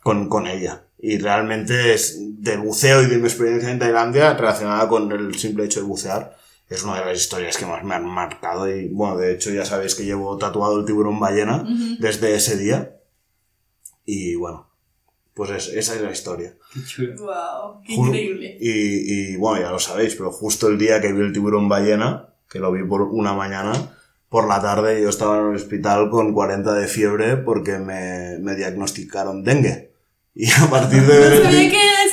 con, 0.04 0.30
con 0.30 0.46
ella. 0.46 0.87
Y 1.00 1.18
realmente 1.20 1.94
es 1.94 2.18
del 2.42 2.60
buceo 2.60 3.04
y 3.04 3.06
de 3.08 3.18
mi 3.18 3.26
experiencia 3.28 3.70
en 3.70 3.80
Tailandia 3.80 4.34
relacionada 4.34 4.88
con 4.90 5.12
el 5.12 5.36
simple 5.36 5.66
hecho 5.66 5.80
de 5.82 5.86
bucear. 5.86 6.36
Es 6.70 6.84
una 6.84 7.00
de 7.00 7.06
las 7.06 7.18
historias 7.20 7.56
que 7.58 7.66
más 7.66 7.84
me 7.84 7.96
han 7.96 8.06
marcado 8.06 8.70
y 8.70 8.88
bueno, 8.90 9.18
de 9.18 9.34
hecho 9.34 9.52
ya 9.52 9.64
sabéis 9.64 9.96
que 9.96 10.04
llevo 10.06 10.38
tatuado 10.38 10.80
el 10.80 10.86
tiburón 10.86 11.20
ballena 11.20 11.66
desde 12.00 12.36
ese 12.36 12.58
día. 12.58 12.94
Y 14.06 14.36
bueno, 14.36 14.70
pues 15.34 15.52
es- 15.52 15.68
esa 15.74 15.96
es 15.96 16.02
la 16.02 16.12
historia. 16.12 16.56
Qué 16.74 16.84
chulo. 16.84 17.14
Wow, 17.26 17.82
qué 17.86 17.94
increíble. 17.94 18.58
Y, 18.60 19.34
y 19.34 19.36
bueno, 19.38 19.62
ya 19.62 19.72
lo 19.72 19.80
sabéis, 19.80 20.16
pero 20.16 20.32
justo 20.32 20.68
el 20.68 20.78
día 20.78 21.00
que 21.02 21.14
vi 21.14 21.22
el 21.22 21.34
tiburón 21.34 21.70
ballena, 21.70 22.34
que 22.50 22.60
lo 22.60 22.72
vi 22.72 22.84
por 22.84 23.02
una 23.04 23.34
mañana, 23.34 23.74
por 24.30 24.48
la 24.48 24.62
tarde 24.62 25.02
yo 25.02 25.10
estaba 25.10 25.40
en 25.40 25.50
el 25.50 25.56
hospital 25.56 26.10
con 26.10 26.34
40 26.34 26.74
de 26.74 26.88
fiebre 26.88 27.38
porque 27.38 27.78
me, 27.78 28.40
me 28.40 28.56
diagnosticaron 28.56 29.44
dengue. 29.44 29.94
Y 30.40 30.52
a 30.52 30.70
partir 30.70 31.02
de 31.02 31.18
ver 31.20 31.34
el 31.34 31.42
ese 31.48 31.58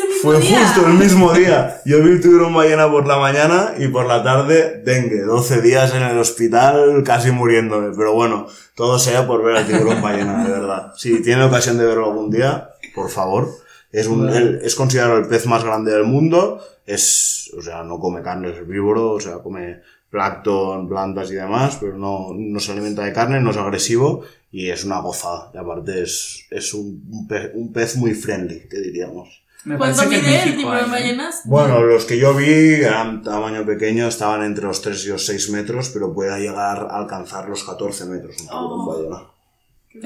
mismo 0.06 0.20
fue 0.22 0.40
día. 0.40 0.58
justo 0.66 0.87
el 0.87 0.94
mismo 0.94 1.32
día. 1.34 1.82
Yo 1.84 2.02
vi 2.02 2.12
el 2.12 2.20
tiburón 2.22 2.54
ballena 2.54 2.90
por 2.90 3.06
la 3.06 3.18
mañana 3.18 3.74
y 3.78 3.88
por 3.88 4.06
la 4.06 4.22
tarde 4.22 4.80
dengue. 4.82 5.20
12 5.20 5.60
días 5.60 5.94
en 5.94 6.02
el 6.02 6.18
hospital 6.18 7.02
casi 7.04 7.30
muriéndome. 7.32 7.94
Pero 7.94 8.14
bueno, 8.14 8.46
todo 8.74 8.98
sea 8.98 9.26
por 9.26 9.44
ver 9.44 9.56
al 9.56 9.66
tiburón 9.66 10.00
ballena, 10.00 10.42
de 10.42 10.50
verdad. 10.50 10.92
Si 10.96 11.20
tiene 11.22 11.44
ocasión 11.44 11.76
de 11.76 11.84
verlo 11.84 12.06
algún 12.06 12.30
día, 12.30 12.70
por 12.94 13.10
favor. 13.10 13.48
Es, 13.92 14.06
un, 14.06 14.30
el- 14.30 14.60
es 14.64 14.74
considerado 14.74 15.18
el 15.18 15.26
pez 15.26 15.46
más 15.46 15.62
grande 15.62 15.92
del 15.92 16.04
mundo. 16.04 16.60
Es, 16.87 17.50
o 17.58 17.60
sea, 17.60 17.82
no 17.82 17.98
come 17.98 18.22
carne, 18.22 18.50
es 18.50 18.56
herbívoro, 18.56 19.10
o 19.12 19.20
sea, 19.20 19.34
come 19.38 19.80
plancton, 20.10 20.88
plantas 20.88 21.30
y 21.30 21.34
demás, 21.34 21.76
pero 21.80 21.98
no, 21.98 22.28
no 22.34 22.60
se 22.60 22.72
alimenta 22.72 23.02
de 23.02 23.12
carne, 23.12 23.40
no 23.40 23.50
es 23.50 23.56
agresivo 23.56 24.22
y 24.57 24.71
es 24.71 24.85
una 24.85 25.01
gozada. 25.01 25.51
Y 25.53 25.59
aparte 25.59 26.03
es, 26.03 26.45
es 26.51 26.73
un, 26.75 27.03
un 27.11 27.27
pez, 27.27 27.51
un 27.55 27.73
pez 27.73 27.97
muy 27.97 28.14
friendly, 28.14 28.69
que 28.71 28.79
diríamos. 28.79 29.43
Me 29.64 29.77
¿Cuánto 29.79 30.03
en 30.03 30.11
mide 30.11 30.19
el 30.19 30.25
México 30.25 30.57
tiburón 30.59 30.77
hay, 30.77 30.85
¿no? 30.85 30.90
ballenas? 30.93 31.40
Bueno, 31.47 31.83
los 31.83 32.05
que 32.05 32.19
yo 32.19 32.35
vi 32.35 32.47
eran 32.85 33.23
tamaño 33.23 33.64
pequeño, 33.67 34.07
estaban 34.07 34.45
entre 34.45 34.64
los 34.67 34.81
3 34.83 35.07
y 35.07 35.09
los 35.09 35.25
6 35.27 35.51
metros, 35.51 35.88
pero 35.88 36.12
puede 36.14 36.38
llegar 36.38 36.87
a 36.90 36.99
alcanzar 36.99 37.49
los 37.49 37.64
14 37.64 38.05
metros 38.05 38.37
un 38.43 38.47
tiburón 38.47 38.81
Oh. 38.81 38.87
ballena. 38.95 39.23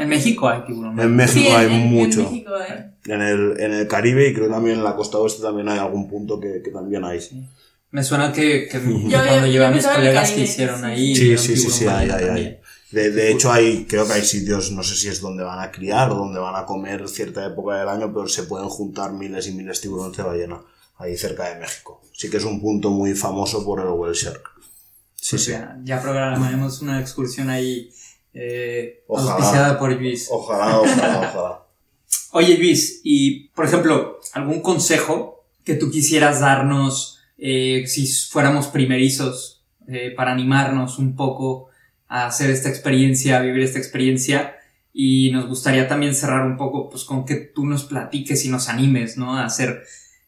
En 0.02 0.08
México 0.08 0.48
hay 0.48 0.62
tiburón. 0.64 0.98
En 1.00 1.16
México 1.16 1.40
Sí, 1.40 1.48
en- 1.48 1.56
hay 1.56 1.66
en- 1.66 1.72
en 1.72 1.86
mucho. 1.92 2.22
México 2.22 2.50
hay. 2.54 2.84
En 3.12 3.20
el, 3.22 3.60
en 3.60 3.72
el 3.74 3.88
Caribe 3.88 4.28
y 4.28 4.34
creo 4.34 4.48
también 4.48 4.76
en 4.78 4.84
la 4.84 4.94
costa 4.94 5.18
oeste 5.18 5.42
también 5.42 5.68
hay 5.68 5.78
algún 5.78 6.08
punto 6.08 6.38
que, 6.38 6.60
que 6.62 6.70
también 6.70 7.04
hay. 7.04 7.20
Sí, 7.20 7.42
Me 7.90 8.02
suena 8.04 8.30
que, 8.32 8.68
que 8.70 8.78
Yo- 9.08 9.18
cuando 9.18 9.46
yo 9.46 9.52
llevé 9.52 9.64
a 9.66 9.70
mis 9.70 9.84
en 9.84 9.92
colegas 9.94 10.30
que 10.30 10.40
hicieron 10.42 10.78
sí. 10.80 10.86
ahí. 10.86 11.14
sí, 11.16 11.36
sí, 11.38 11.56
sí, 11.56 11.78
tiburón 11.78 11.94
hay, 11.98 12.10
hay, 12.10 12.24
también. 12.26 12.46
hay. 12.46 12.58
De, 12.90 13.10
de 13.10 13.30
hecho 13.30 13.52
hay, 13.52 13.84
creo 13.84 14.06
que 14.06 14.14
hay 14.14 14.24
sitios, 14.24 14.72
no 14.72 14.82
sé 14.82 14.96
si 14.96 15.08
es 15.08 15.20
donde 15.20 15.44
van 15.44 15.60
a 15.60 15.70
criar 15.70 16.10
o 16.10 16.14
donde 16.14 16.40
van 16.40 16.56
a 16.56 16.64
comer 16.64 17.06
cierta 17.08 17.44
época 17.46 17.76
del 17.76 17.88
año, 17.88 18.12
pero 18.12 18.26
se 18.28 18.44
pueden 18.44 18.68
juntar 18.68 19.12
miles 19.12 19.46
y 19.46 19.52
miles 19.52 19.78
de 19.78 19.82
tiburones 19.82 20.16
de 20.16 20.22
ballena 20.22 20.62
ahí 20.96 21.16
cerca 21.16 21.48
de 21.52 21.60
México. 21.60 22.00
Sí 22.12 22.30
que 22.30 22.38
es 22.38 22.44
un 22.44 22.60
punto 22.60 22.90
muy 22.90 23.14
famoso 23.14 23.64
por 23.64 23.80
el 23.80 23.88
whale 23.88 24.14
shark. 24.14 24.42
Sí, 25.14 25.30
Pues 25.36 25.44
sí. 25.44 25.50
Ya, 25.52 25.78
ya 25.84 26.00
programaremos 26.02 26.80
una 26.80 27.00
excursión 27.00 27.50
ahí 27.50 27.90
eh, 28.32 29.04
Ojalá. 29.06 29.32
auspiciada 29.32 29.78
por 29.78 29.92
Luis. 29.92 30.28
Ojalá, 30.30 30.80
ojalá, 30.80 31.18
ojalá. 31.34 31.62
Oye 32.32 32.56
Luis, 32.56 33.00
y 33.04 33.48
por 33.48 33.66
ejemplo, 33.66 34.20
algún 34.32 34.60
consejo 34.60 35.44
que 35.64 35.74
tú 35.74 35.90
quisieras 35.90 36.40
darnos 36.40 37.18
eh, 37.36 37.84
si 37.86 38.06
fuéramos 38.06 38.68
primerizos 38.68 39.62
eh, 39.86 40.12
para 40.16 40.32
animarnos 40.32 40.98
un 40.98 41.14
poco 41.14 41.68
a 42.08 42.26
hacer 42.26 42.50
esta 42.50 42.68
experiencia, 42.68 43.38
a 43.38 43.42
vivir 43.42 43.62
esta 43.62 43.78
experiencia. 43.78 44.56
Y 44.92 45.30
nos 45.30 45.46
gustaría 45.46 45.86
también 45.86 46.14
cerrar 46.14 46.44
un 46.44 46.56
poco 46.56 46.90
pues 46.90 47.04
con 47.04 47.24
que 47.24 47.36
tú 47.36 47.66
nos 47.66 47.84
platiques 47.84 48.44
y 48.44 48.48
nos 48.48 48.68
animes, 48.68 49.16
¿no? 49.16 49.36
A 49.36 49.44
hacer 49.44 49.84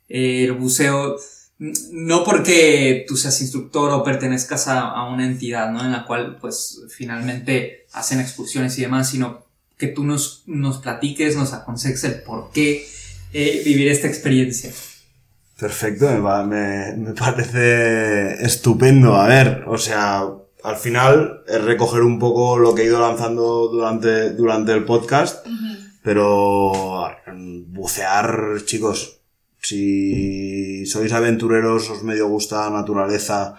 eh, 0.09 0.45
el 0.45 0.53
buceo, 0.53 1.17
no 1.59 2.25
porque 2.25 3.05
tú 3.09 3.17
seas 3.17 3.41
instructor 3.41 3.91
o 3.91 4.05
pertenezcas 4.05 4.69
a, 4.69 4.81
a 4.81 5.11
una 5.11 5.27
entidad, 5.27 5.73
¿no? 5.73 5.85
En 5.85 5.91
la 5.91 6.07
cual 6.07 6.37
pues 6.41 6.83
finalmente 6.89 7.87
hacen 7.93 8.21
excursiones 8.21 8.79
y 8.79 8.83
demás, 8.83 9.11
sino 9.11 9.45
que 9.77 9.89
tú 9.89 10.05
nos, 10.05 10.45
nos 10.47 10.79
platiques, 10.79 11.37
nos 11.37 11.53
aconsejes 11.53 12.05
el 12.05 12.23
por 12.23 12.53
qué 12.53 12.87
eh, 13.33 13.63
vivir 13.65 13.89
esta 13.89 14.07
experiencia. 14.07 14.71
Perfecto, 15.59 16.09
me, 16.09 16.47
me, 16.47 16.97
me 16.97 17.13
parece 17.15 18.45
estupendo. 18.45 19.17
A 19.17 19.27
ver, 19.27 19.65
o 19.67 19.79
sea, 19.79 20.23
al 20.63 20.77
final 20.77 21.43
es 21.47 21.63
recoger 21.63 22.03
un 22.03 22.19
poco 22.19 22.59
lo 22.59 22.75
que 22.75 22.83
he 22.83 22.87
ido 22.87 23.01
lanzando 23.01 23.69
durante, 23.69 24.31
durante 24.31 24.73
el 24.73 24.85
podcast, 24.85 25.47
pero 26.03 27.09
bucear, 27.67 28.63
chicos, 28.65 29.21
si 29.63 30.87
sois 30.87 31.13
aventureros, 31.13 31.91
os 31.91 32.03
medio 32.03 32.29
gusta 32.29 32.69
la 32.69 32.79
naturaleza, 32.81 33.57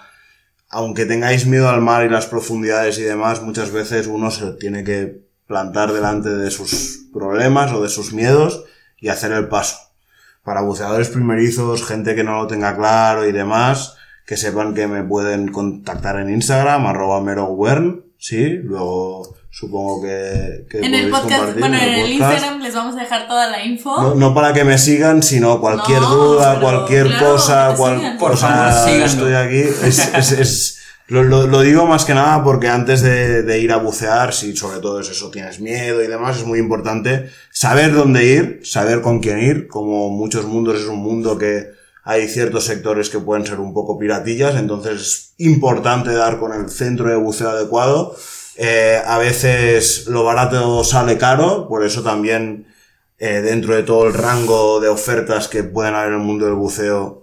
aunque 0.69 1.05
tengáis 1.05 1.45
miedo 1.45 1.69
al 1.69 1.81
mar 1.81 2.05
y 2.05 2.09
las 2.09 2.27
profundidades 2.27 2.97
y 2.97 3.03
demás, 3.03 3.41
muchas 3.41 3.71
veces 3.71 4.07
uno 4.07 4.31
se 4.31 4.53
tiene 4.53 4.83
que 4.83 5.25
plantar 5.45 5.91
delante 5.91 6.29
de 6.29 6.49
sus 6.49 7.07
problemas 7.13 7.71
o 7.73 7.83
de 7.83 7.89
sus 7.89 8.13
miedos 8.13 8.63
y 8.97 9.09
hacer 9.09 9.31
el 9.31 9.47
paso. 9.47 9.77
Para 10.43 10.61
buceadores 10.61 11.09
primerizos, 11.09 11.85
gente 11.85 12.15
que 12.15 12.23
no 12.23 12.41
lo 12.41 12.47
tenga 12.47 12.75
claro 12.75 13.27
y 13.27 13.31
demás, 13.31 13.97
que 14.25 14.37
sepan 14.37 14.73
que 14.73 14.87
me 14.87 15.03
pueden 15.03 15.49
contactar 15.51 16.19
en 16.19 16.29
Instagram, 16.29 16.85
arroba 16.85 17.21
merowern, 17.21 18.03
sí, 18.17 18.49
luego 18.63 19.35
supongo 19.49 20.01
que, 20.01 20.65
que 20.69 20.79
En 20.79 20.93
el 20.93 21.09
podcast, 21.09 21.29
compartir 21.29 21.59
bueno, 21.59 21.75
en 21.77 21.83
el 21.83 22.11
podcast. 22.13 22.33
Instagram 22.33 22.61
les 22.61 22.73
vamos 22.75 22.95
a 22.95 22.99
dejar 22.99 23.27
toda 23.27 23.49
la 23.49 23.65
info. 23.65 24.01
No, 24.01 24.15
no 24.15 24.33
para 24.33 24.53
que 24.53 24.63
me 24.63 24.77
sigan, 24.77 25.21
sino 25.21 25.59
cualquier 25.59 25.99
No, 25.99 26.15
duda, 26.15 26.55
pero 26.59 26.61
cualquier 26.61 27.07
claro, 27.07 27.31
cosa, 27.33 27.73
cual, 27.75 27.97
sigan. 27.97 28.17
Por 28.17 28.37
favor, 28.37 29.01
estoy 29.01 29.33
aquí. 29.33 29.59
Es, 29.83 30.13
es- 30.15 30.31
es- 30.31 30.77
lo, 31.07 31.23
lo- 31.25 31.45
lo 31.47 31.59
digo 31.59 31.85
más 31.87 32.05
que 32.05 32.13
nada 32.13 32.41
porque 32.41 32.69
antes 32.69 33.01
de, 33.01 33.43
de 33.43 33.59
ir 33.59 33.73
a 33.73 33.77
bucear, 33.77 34.33
si 34.33 34.55
sobre 34.55 34.79
todo 34.79 35.01
es 35.01 35.09
eso, 35.09 35.29
tienes 35.29 35.59
miedo 35.59 36.01
y 36.01 36.07
demás, 36.07 36.37
es 36.37 36.45
muy 36.45 36.57
importante 36.57 37.27
saber 37.51 37.93
dónde 37.93 38.23
ir, 38.23 38.61
saber 38.63 39.01
con 39.01 39.19
quién 39.19 39.39
ir. 39.39 39.67
Como 39.67 40.09
muchos 40.11 40.45
mundos 40.45 40.79
es 40.79 40.87
un 40.87 40.99
mundo 40.99 41.37
que 41.37 41.71
hay 42.03 42.27
ciertos 42.27 42.65
sectores 42.65 43.09
que 43.09 43.19
pueden 43.19 43.45
ser 43.45 43.59
un 43.59 43.73
poco 43.73 43.97
piratillas, 43.97 44.55
entonces 44.55 45.01
es 45.01 45.33
importante 45.37 46.13
dar 46.13 46.39
con 46.39 46.53
el 46.53 46.69
centro 46.69 47.09
de 47.09 47.15
buceo 47.15 47.49
adecuado. 47.49 48.15
Eh, 48.57 49.01
a 49.05 49.17
veces 49.17 50.07
lo 50.07 50.23
barato 50.23 50.83
sale 50.83 51.17
caro, 51.17 51.67
por 51.67 51.85
eso 51.85 52.03
también 52.03 52.67
eh, 53.17 53.41
dentro 53.41 53.75
de 53.75 53.83
todo 53.83 54.07
el 54.07 54.13
rango 54.13 54.79
de 54.79 54.89
ofertas 54.89 55.47
que 55.47 55.63
pueden 55.63 55.93
haber 55.93 56.09
en 56.09 56.19
el 56.19 56.25
mundo 56.25 56.45
del 56.45 56.55
buceo, 56.55 57.20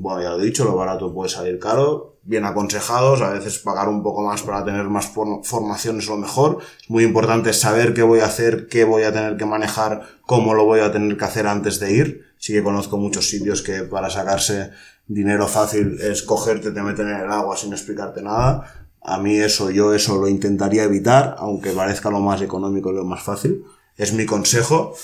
bueno, 0.00 0.22
ya 0.22 0.30
lo 0.30 0.40
he 0.40 0.44
dicho, 0.44 0.64
lo 0.64 0.74
barato 0.74 1.12
puede 1.12 1.28
salir 1.28 1.58
caro, 1.58 2.16
bien 2.22 2.44
aconsejados, 2.44 3.20
a 3.20 3.30
veces 3.30 3.58
pagar 3.58 3.88
un 3.88 4.02
poco 4.02 4.22
más 4.22 4.42
para 4.42 4.64
tener 4.64 4.84
más 4.84 5.06
for- 5.06 5.44
formación 5.44 5.98
es 5.98 6.06
lo 6.06 6.16
mejor. 6.16 6.58
Es 6.80 6.88
muy 6.88 7.04
importante 7.04 7.52
saber 7.52 7.92
qué 7.92 8.02
voy 8.02 8.20
a 8.20 8.26
hacer, 8.26 8.68
qué 8.68 8.84
voy 8.84 9.02
a 9.02 9.12
tener 9.12 9.36
que 9.36 9.44
manejar, 9.44 10.02
cómo 10.22 10.54
lo 10.54 10.64
voy 10.64 10.80
a 10.80 10.90
tener 10.92 11.16
que 11.16 11.24
hacer 11.24 11.46
antes 11.46 11.78
de 11.78 11.92
ir. 11.92 12.26
Sí 12.38 12.52
que 12.54 12.62
conozco 12.62 12.96
muchos 12.96 13.28
sitios 13.28 13.60
que 13.60 13.82
para 13.82 14.08
sacarse 14.08 14.70
dinero 15.06 15.46
fácil 15.46 15.98
es 16.00 16.22
cogerte, 16.22 16.70
te 16.70 16.82
meten 16.82 17.08
en 17.08 17.20
el 17.20 17.30
agua 17.30 17.56
sin 17.56 17.72
explicarte 17.72 18.22
nada. 18.22 18.86
A 19.02 19.18
mí 19.18 19.36
eso, 19.36 19.70
yo 19.70 19.94
eso 19.94 20.18
lo 20.20 20.28
intentaría 20.28 20.84
evitar, 20.84 21.36
aunque 21.38 21.72
parezca 21.72 22.10
lo 22.10 22.20
más 22.20 22.40
económico 22.40 22.90
y 22.92 22.94
lo 22.94 23.04
más 23.04 23.22
fácil. 23.22 23.64
Es 23.96 24.12
mi 24.14 24.24
consejo. 24.24 24.94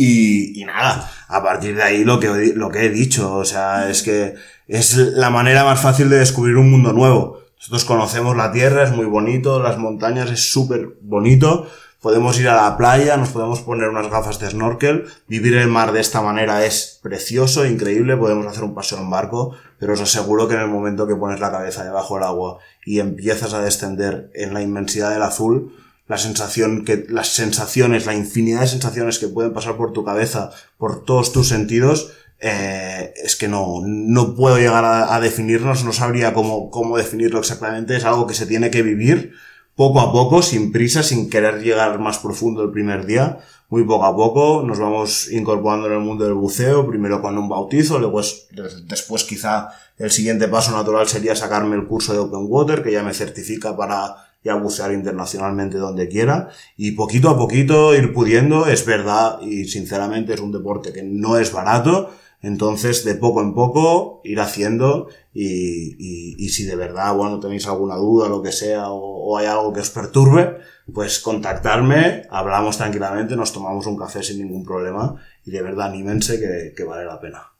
Y, 0.00 0.62
y 0.62 0.64
nada, 0.64 1.10
a 1.26 1.42
partir 1.42 1.74
de 1.74 1.82
ahí 1.82 2.04
lo 2.04 2.20
que, 2.20 2.52
lo 2.54 2.70
que 2.70 2.86
he 2.86 2.88
dicho, 2.88 3.34
o 3.34 3.44
sea, 3.44 3.90
es 3.90 4.02
que 4.04 4.36
es 4.68 4.94
la 4.96 5.28
manera 5.28 5.64
más 5.64 5.80
fácil 5.80 6.08
de 6.08 6.18
descubrir 6.18 6.56
un 6.56 6.70
mundo 6.70 6.92
nuevo. 6.92 7.40
Nosotros 7.56 7.84
conocemos 7.84 8.36
la 8.36 8.52
tierra, 8.52 8.84
es 8.84 8.92
muy 8.92 9.06
bonito, 9.06 9.60
las 9.60 9.76
montañas 9.76 10.30
es 10.30 10.52
súper 10.52 10.90
bonito, 11.00 11.68
podemos 12.00 12.38
ir 12.38 12.48
a 12.48 12.54
la 12.54 12.76
playa, 12.76 13.16
nos 13.16 13.30
podemos 13.30 13.60
poner 13.62 13.88
unas 13.88 14.08
gafas 14.08 14.38
de 14.38 14.48
snorkel, 14.48 15.06
vivir 15.26 15.56
el 15.56 15.66
mar 15.66 15.90
de 15.90 15.98
esta 15.98 16.22
manera 16.22 16.64
es 16.64 17.00
precioso, 17.02 17.66
increíble, 17.66 18.16
podemos 18.16 18.46
hacer 18.46 18.62
un 18.62 18.76
paseo 18.76 18.98
en 18.98 19.10
barco, 19.10 19.56
pero 19.80 19.94
os 19.94 20.00
aseguro 20.00 20.46
que 20.46 20.54
en 20.54 20.60
el 20.60 20.68
momento 20.68 21.08
que 21.08 21.16
pones 21.16 21.40
la 21.40 21.50
cabeza 21.50 21.82
debajo 21.82 22.14
del 22.14 22.22
agua 22.22 22.58
y 22.86 23.00
empiezas 23.00 23.52
a 23.52 23.62
descender 23.62 24.30
en 24.34 24.54
la 24.54 24.62
inmensidad 24.62 25.10
del 25.10 25.22
azul, 25.22 25.72
la 26.08 26.18
sensación 26.18 26.84
que, 26.84 27.06
las 27.08 27.28
sensaciones, 27.28 28.06
la 28.06 28.14
infinidad 28.14 28.62
de 28.62 28.66
sensaciones 28.66 29.18
que 29.18 29.28
pueden 29.28 29.52
pasar 29.52 29.76
por 29.76 29.92
tu 29.92 30.04
cabeza, 30.04 30.50
por 30.78 31.04
todos 31.04 31.32
tus 31.32 31.48
sentidos, 31.48 32.10
eh, 32.40 33.12
es 33.22 33.36
que 33.36 33.48
no, 33.48 33.82
no 33.84 34.34
puedo 34.34 34.56
llegar 34.58 34.84
a, 34.84 35.20
definirnos, 35.20 35.84
no 35.84 35.92
sabría 35.92 36.32
cómo, 36.34 36.70
cómo 36.70 36.96
definirlo 36.96 37.38
exactamente, 37.40 37.96
es 37.96 38.04
algo 38.04 38.26
que 38.26 38.34
se 38.34 38.46
tiene 38.46 38.70
que 38.70 38.82
vivir 38.82 39.32
poco 39.74 40.00
a 40.00 40.10
poco, 40.10 40.42
sin 40.42 40.72
prisa, 40.72 41.02
sin 41.02 41.28
querer 41.30 41.62
llegar 41.62 41.98
más 42.00 42.18
profundo 42.18 42.64
el 42.64 42.70
primer 42.70 43.06
día, 43.06 43.38
muy 43.68 43.84
poco 43.84 44.06
a 44.06 44.16
poco, 44.16 44.62
nos 44.66 44.78
vamos 44.78 45.30
incorporando 45.30 45.88
en 45.88 45.92
el 45.92 46.00
mundo 46.00 46.24
del 46.24 46.34
buceo, 46.34 46.86
primero 46.88 47.20
con 47.20 47.36
un 47.36 47.48
bautizo, 47.48 47.98
luego 47.98 48.20
es- 48.20 48.48
después 48.86 49.24
quizá 49.24 49.68
el 49.98 50.10
siguiente 50.10 50.48
paso 50.48 50.70
natural 50.72 51.06
sería 51.06 51.36
sacarme 51.36 51.76
el 51.76 51.86
curso 51.86 52.12
de 52.12 52.20
Open 52.20 52.46
Water, 52.48 52.82
que 52.82 52.92
ya 52.92 53.02
me 53.02 53.12
certifica 53.14 53.76
para 53.76 54.27
ya 54.48 54.56
bucear 54.56 54.92
internacionalmente 54.92 55.78
donde 55.78 56.08
quiera, 56.08 56.48
y 56.76 56.92
poquito 56.92 57.28
a 57.30 57.38
poquito 57.38 57.94
ir 57.94 58.12
pudiendo, 58.12 58.66
es 58.66 58.84
verdad, 58.84 59.40
y 59.40 59.66
sinceramente 59.66 60.34
es 60.34 60.40
un 60.40 60.52
deporte 60.52 60.92
que 60.92 61.02
no 61.02 61.38
es 61.38 61.52
barato, 61.52 62.10
entonces, 62.40 63.04
de 63.04 63.16
poco 63.16 63.42
en 63.42 63.52
poco, 63.52 64.20
ir 64.22 64.38
haciendo 64.40 65.08
y, 65.34 65.96
y, 65.98 66.36
y 66.38 66.48
si 66.50 66.64
de 66.64 66.76
verdad, 66.76 67.14
bueno, 67.14 67.40
tenéis 67.40 67.66
alguna 67.66 67.96
duda, 67.96 68.28
lo 68.28 68.42
que 68.42 68.52
sea, 68.52 68.90
o, 68.90 69.00
o 69.00 69.38
hay 69.38 69.46
algo 69.46 69.72
que 69.72 69.80
os 69.80 69.90
perturbe, 69.90 70.58
pues 70.94 71.18
contactarme, 71.18 72.26
hablamos 72.30 72.78
tranquilamente, 72.78 73.36
nos 73.36 73.52
tomamos 73.52 73.86
un 73.86 73.96
café 73.96 74.22
sin 74.22 74.38
ningún 74.38 74.64
problema 74.64 75.16
y 75.44 75.50
de 75.50 75.62
verdad 75.62 75.88
anímense 75.88 76.38
que, 76.38 76.74
que 76.76 76.84
vale 76.84 77.04
la 77.04 77.20
pena. 77.20 77.57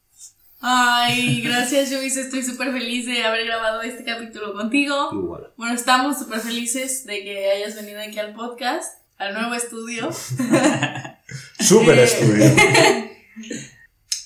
Ay, 0.61 1.41
gracias, 1.41 1.91
Luis. 1.91 2.17
Estoy 2.17 2.43
súper 2.43 2.71
feliz 2.73 3.05
de 3.05 3.23
haber 3.23 3.45
grabado 3.45 3.81
este 3.81 4.03
capítulo 4.03 4.53
contigo. 4.53 5.09
Igual. 5.13 5.53
Bueno, 5.55 5.73
estamos 5.73 6.19
súper 6.19 6.39
felices 6.41 7.05
de 7.05 7.23
que 7.23 7.49
hayas 7.51 7.75
venido 7.75 8.01
aquí 8.01 8.19
al 8.19 8.33
podcast, 8.33 8.99
al 9.17 9.33
nuevo 9.33 9.53
estudio. 9.55 10.09
Súper 11.59 11.99
Eh. 11.99 12.03
estudio. 12.03 12.45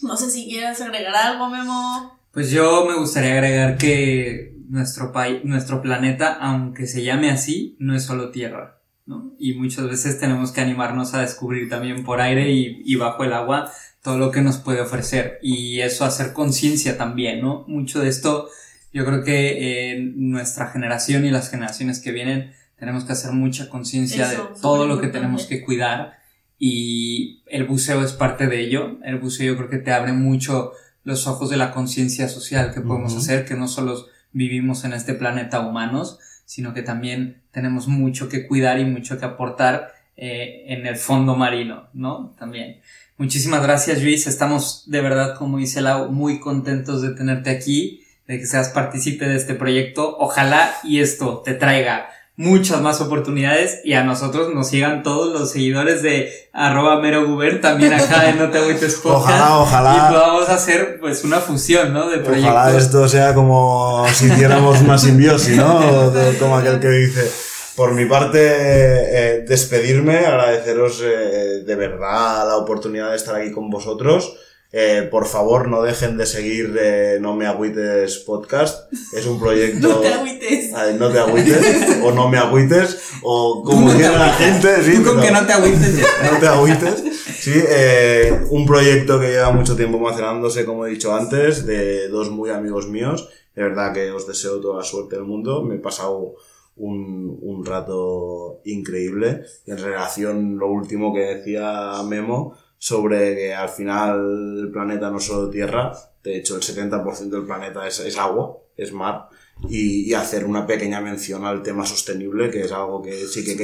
No 0.02 0.18
sé 0.18 0.30
si 0.30 0.50
quieres 0.50 0.82
agregar 0.82 1.16
algo, 1.16 1.50
Memo. 1.50 2.20
Pues 2.34 2.52
yo 2.52 2.86
me 2.86 2.96
gustaría 2.96 3.34
agregar 3.36 3.78
que 3.78 4.54
nuestro 4.68 5.14
país, 5.14 5.40
nuestro 5.46 5.82
planeta, 5.82 6.34
aunque 6.42 6.88
se 6.88 7.04
llame 7.04 7.32
así, 7.32 7.78
no 7.80 7.96
es 7.96 8.04
solo 8.04 8.30
tierra, 8.30 8.82
¿no? 9.06 9.34
Y 9.40 9.54
muchas 9.54 9.88
veces 9.88 10.20
tenemos 10.20 10.52
que 10.52 10.62
animarnos 10.62 11.14
a 11.14 11.22
descubrir 11.22 11.70
también 11.70 12.04
por 12.04 12.22
aire 12.22 12.52
y, 12.52 12.82
y 12.86 12.96
bajo 12.96 13.24
el 13.24 13.34
agua 13.34 13.72
todo 14.02 14.18
lo 14.18 14.32
que 14.32 14.42
nos 14.42 14.58
puede 14.58 14.82
ofrecer 14.82 15.40
y 15.42 15.80
eso 15.80 16.06
hacer 16.06 16.34
conciencia 16.34 16.98
también, 16.98 17.42
¿no? 17.42 17.64
Mucho 17.68 18.02
de 18.02 18.10
esto, 18.10 18.50
yo 18.92 19.06
creo 19.06 19.24
que 19.24 19.94
eh, 19.94 20.12
nuestra 20.16 20.68
generación 20.68 21.26
y 21.26 21.32
las 21.32 21.50
generaciones 21.50 22.00
que 22.00 22.12
vienen 22.12 22.54
tenemos 22.78 23.06
que 23.06 23.14
hacer 23.14 23.32
mucha 23.32 23.70
conciencia 23.70 24.28
de 24.28 24.38
todo 24.62 24.88
lo 24.88 25.00
que 25.00 25.08
tenemos 25.08 25.46
que 25.46 25.64
cuidar 25.64 26.18
y 26.60 27.42
el 27.48 27.66
buceo 27.66 28.04
es 28.04 28.12
parte 28.12 28.48
de 28.48 28.60
ello. 28.60 29.00
El 29.04 29.20
buceo 29.20 29.54
yo 29.54 29.58
creo 29.58 29.70
que 29.70 29.78
te 29.78 29.94
abre 29.94 30.12
mucho 30.12 30.74
los 31.06 31.26
ojos 31.28 31.50
de 31.50 31.58
la 31.58 31.72
conciencia 31.72 32.28
social 32.28 32.74
que 32.74 32.82
podemos 32.82 33.14
Ujú. 33.14 33.22
hacer, 33.22 33.46
que 33.46 33.56
no 33.56 33.68
solo 33.70 34.06
vivimos 34.34 34.84
en 34.84 34.94
este 34.94 35.14
planeta 35.14 35.62
humanos, 35.62 36.20
sino 36.46 36.74
que 36.74 36.82
también 36.82 37.42
tenemos 37.52 37.88
mucho 37.88 38.30
que 38.30 38.48
cuidar 38.48 38.80
y 38.80 38.86
mucho 38.86 39.20
que 39.20 39.26
aportar 39.26 39.94
eh, 40.16 40.66
en 40.68 40.86
el 40.86 40.96
fondo 40.96 41.36
marino, 41.36 41.90
¿no? 41.94 42.36
También. 42.38 42.82
Muchísimas 43.18 43.64
gracias, 43.64 44.02
Luis. 44.02 44.28
Estamos 44.28 44.84
de 44.88 45.02
verdad, 45.02 45.38
como 45.38 45.58
dice 45.58 45.82
Lau, 45.82 46.12
muy 46.12 46.40
contentos 46.40 47.02
de 47.02 47.16
tenerte 47.16 47.50
aquí, 47.50 48.04
de 48.28 48.40
que 48.40 48.46
seas 48.46 48.70
partícipe 48.70 49.28
de 49.28 49.36
este 49.36 49.56
proyecto. 49.56 50.18
Ojalá 50.18 50.74
y 50.84 51.00
esto 51.00 51.42
te 51.44 51.54
traiga 51.54 52.10
muchas 52.36 52.82
más 52.82 53.00
oportunidades 53.00 53.82
y 53.84 53.94
a 53.94 54.04
nosotros 54.04 54.54
nos 54.54 54.68
sigan 54.70 55.04
todos 55.04 55.40
los 55.40 55.52
seguidores 55.52 56.02
de 56.02 56.32
arroba 56.52 57.00
mero 57.00 57.28
Guber, 57.28 57.62
también 57.62 57.94
acá 57.94 58.30
en 58.30 58.40
No 58.40 58.50
Te 58.50 58.58
Agüites 58.58 58.96
Podcast. 58.96 59.40
Ojalá, 59.40 59.60
ojalá. 59.60 59.96
Y 59.96 60.14
podamos 60.14 60.50
hacer 60.50 60.98
pues 61.00 61.24
una 61.24 61.40
fusión, 61.40 61.94
¿no? 61.94 62.10
De 62.10 62.18
proyectos. 62.18 62.52
Ojalá 62.52 62.78
esto 62.78 63.08
sea 63.08 63.34
como 63.34 64.06
si 64.14 64.28
hiciéramos 64.28 64.82
una 64.82 64.98
simbiosis, 64.98 65.58
¿no? 65.58 66.12
Como 66.40 66.58
aquel 66.58 66.80
que 66.80 66.90
dice. 66.90 67.32
Por 67.76 67.94
mi 67.94 68.06
parte, 68.06 68.40
eh, 68.40 69.46
despedirme, 69.48 70.20
agradeceros 70.20 71.02
eh, 71.04 71.64
de 71.66 71.76
verdad 71.76 72.48
la 72.48 72.58
oportunidad 72.58 73.10
de 73.10 73.16
estar 73.16 73.36
aquí 73.36 73.52
con 73.52 73.72
vosotros. 73.72 74.36
Eh, 74.76 75.08
por 75.12 75.28
favor, 75.28 75.68
no 75.68 75.84
dejen 75.84 76.18
de 76.18 76.26
seguir 76.26 76.76
eh, 76.82 77.20
No 77.22 77.36
Me 77.36 77.46
Agüites 77.46 78.18
Podcast. 78.20 78.92
Es 79.16 79.28
un 79.28 79.40
proyecto... 79.40 79.88
No 79.88 80.00
te 80.00 80.08
agüites. 80.14 80.74
Ay, 80.74 80.96
no 81.00 81.12
te 81.12 81.20
agüites, 81.20 82.00
o 82.04 82.12
no 82.12 82.28
me 82.28 82.38
agüites, 82.40 83.12
o 83.22 83.62
como 83.64 83.90
no 83.92 83.96
quiera 83.96 84.18
la 84.18 84.34
gente, 84.34 84.84
sí, 84.84 84.96
Tú 84.98 85.04
con 85.04 85.20
pero- 85.22 85.28
que 85.28 85.32
no 85.32 85.46
te 85.46 85.54
agüites 85.54 85.98
ya. 85.98 86.32
no 86.32 86.40
te 86.40 86.48
agüites. 86.48 87.04
Sí, 87.40 87.54
eh, 87.56 88.42
un 88.50 88.66
proyecto 88.66 89.20
que 89.20 89.28
lleva 89.28 89.52
mucho 89.52 89.76
tiempo 89.76 90.00
macerándose, 90.00 90.66
como 90.66 90.88
he 90.88 90.90
dicho 90.90 91.14
antes, 91.16 91.66
de 91.68 92.08
dos 92.10 92.32
muy 92.32 92.50
amigos 92.50 92.88
míos. 92.90 93.30
De 93.56 93.62
verdad 93.64 93.94
que 93.94 94.10
os 94.12 94.26
deseo 94.28 94.60
toda 94.60 94.78
la 94.80 94.84
suerte 94.84 95.16
del 95.18 95.26
mundo. 95.26 95.62
Me 95.64 95.76
he 95.76 95.80
pasado 95.80 96.34
un, 96.78 97.38
un 97.42 97.64
rato 97.64 98.62
increíble. 98.66 99.44
Y 99.68 99.72
en 99.72 99.78
relación 99.78 100.58
lo 100.58 100.68
último 100.72 101.14
que 101.14 101.20
decía 101.36 101.92
Memo 102.08 102.58
sobre 102.88 103.34
que 103.36 103.54
al 103.54 103.70
final 103.70 104.60
el 104.60 104.70
planeta 104.72 105.10
no 105.10 105.18
es 105.20 105.24
solo 105.24 105.50
tierra. 105.50 105.94
De 106.22 106.36
hecho, 106.38 106.58
el 106.58 106.62
70% 106.62 107.30
del 107.30 107.46
planeta 107.46 107.88
es, 107.88 108.00
es 108.02 108.18
agua, 108.18 108.58
es 108.76 108.92
mar. 108.92 109.30
y, 109.70 110.10
y 110.10 110.14
hacer 110.14 110.44
una 110.46 110.68
pequeña 110.68 111.00
mención 111.00 111.46
al 111.46 111.64
tema 111.64 111.86
sostenible, 111.86 112.50
que 112.52 112.62
es 112.62 112.72
algo 112.74 113.02
que 113.02 113.14
sí 113.28 113.46
que, 113.46 113.56
que, 113.56 113.64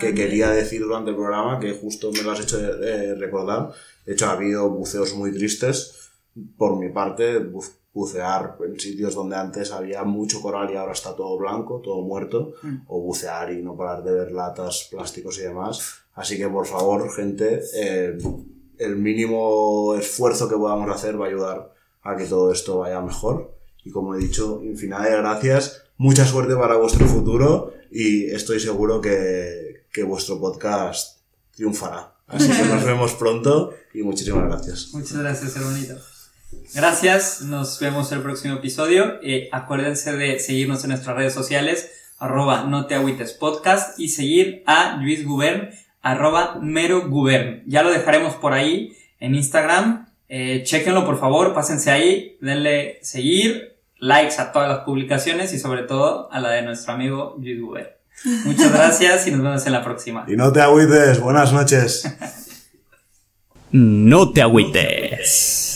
que 0.00 0.14
quería 0.14 0.50
decir 0.50 0.82
durante 0.82 1.10
el 1.10 1.16
programa, 1.16 1.60
que 1.60 1.72
justo 1.74 2.10
me 2.10 2.22
lo 2.22 2.32
has 2.32 2.40
hecho 2.40 2.58
eh, 2.58 3.14
recordar. 3.14 3.70
De 4.04 4.14
hecho, 4.14 4.26
ha 4.26 4.32
habido 4.32 4.68
buceos 4.70 5.14
muy 5.14 5.30
tristes. 5.32 6.10
Por 6.58 6.76
mi 6.80 6.88
parte, 6.88 7.38
bu- 7.40 7.70
bucear 7.94 8.56
en 8.66 8.80
sitios 8.80 9.14
donde 9.14 9.36
antes 9.36 9.70
había 9.70 10.02
mucho 10.02 10.40
coral 10.42 10.68
y 10.72 10.76
ahora 10.76 10.92
está 10.92 11.14
todo 11.14 11.38
blanco, 11.38 11.80
todo 11.84 12.02
muerto, 12.02 12.54
o 12.88 13.00
bucear 13.00 13.52
y 13.52 13.62
no 13.62 13.76
parar 13.76 14.02
de 14.02 14.12
ver 14.12 14.32
latas, 14.32 14.88
plásticos 14.90 15.38
y 15.38 15.42
demás. 15.42 16.00
Así 16.14 16.36
que, 16.36 16.48
por 16.48 16.66
favor, 16.66 17.10
gente, 17.14 17.60
eh, 17.74 18.16
el 18.78 18.96
mínimo 18.96 19.94
esfuerzo 19.98 20.48
que 20.48 20.56
podamos 20.56 20.94
hacer 20.94 21.20
va 21.20 21.26
a 21.26 21.28
ayudar 21.28 21.74
a 22.02 22.16
que 22.16 22.24
todo 22.24 22.52
esto 22.52 22.78
vaya 22.78 23.00
mejor. 23.00 23.54
Y 23.84 23.90
como 23.90 24.14
he 24.14 24.18
dicho, 24.18 24.60
infinidad 24.64 25.04
de 25.04 25.16
gracias, 25.16 25.84
mucha 25.96 26.24
suerte 26.24 26.54
para 26.56 26.76
vuestro 26.76 27.06
futuro 27.06 27.72
y 27.90 28.26
estoy 28.26 28.60
seguro 28.60 29.00
que, 29.00 29.84
que 29.92 30.02
vuestro 30.02 30.40
podcast 30.40 31.18
triunfará. 31.54 32.14
Así 32.26 32.48
que 32.48 32.64
nos 32.64 32.84
vemos 32.86 33.14
pronto 33.14 33.74
y 33.94 34.02
muchísimas 34.02 34.44
gracias. 34.44 34.90
Muchas 34.92 35.18
gracias, 35.18 35.56
hermanito. 35.56 35.96
Gracias, 36.74 37.42
nos 37.42 37.78
vemos 37.80 38.10
el 38.12 38.22
próximo 38.22 38.54
episodio. 38.54 39.20
Eh, 39.22 39.48
acuérdense 39.52 40.12
de 40.16 40.38
seguirnos 40.38 40.84
en 40.84 40.90
nuestras 40.90 41.16
redes 41.16 41.34
sociales, 41.34 41.90
arroba 42.18 42.64
no 42.64 42.86
te 42.86 42.94
agüites 42.94 43.32
podcast 43.32 43.98
y 43.98 44.08
seguir 44.08 44.62
a 44.66 44.96
Luis 44.96 45.24
Gubern, 45.24 45.70
arroba 46.06 46.58
mero 46.62 47.08
gubern. 47.08 47.62
Ya 47.66 47.82
lo 47.82 47.90
dejaremos 47.90 48.34
por 48.34 48.52
ahí 48.52 48.96
en 49.18 49.34
Instagram. 49.34 50.06
Eh, 50.28 50.62
chequenlo 50.64 51.04
por 51.04 51.18
favor, 51.18 51.52
pásense 51.52 51.90
ahí, 51.90 52.36
denle 52.40 52.98
seguir, 53.02 53.76
likes 53.98 54.40
a 54.40 54.52
todas 54.52 54.68
las 54.68 54.80
publicaciones 54.80 55.52
y 55.52 55.58
sobre 55.58 55.82
todo 55.82 56.30
a 56.32 56.40
la 56.40 56.50
de 56.50 56.62
nuestro 56.62 56.94
amigo 56.94 57.36
Luis 57.38 57.60
Gubern. 57.60 57.88
Muchas 58.44 58.72
gracias 58.74 59.26
y 59.26 59.32
nos 59.32 59.42
vemos 59.42 59.66
en 59.66 59.72
la 59.72 59.82
próxima. 59.82 60.24
Y 60.28 60.36
no 60.36 60.52
te 60.52 60.60
agüites, 60.60 61.20
buenas 61.20 61.52
noches. 61.52 62.04
No 63.72 64.32
te 64.32 64.40
agüites. 64.40 65.75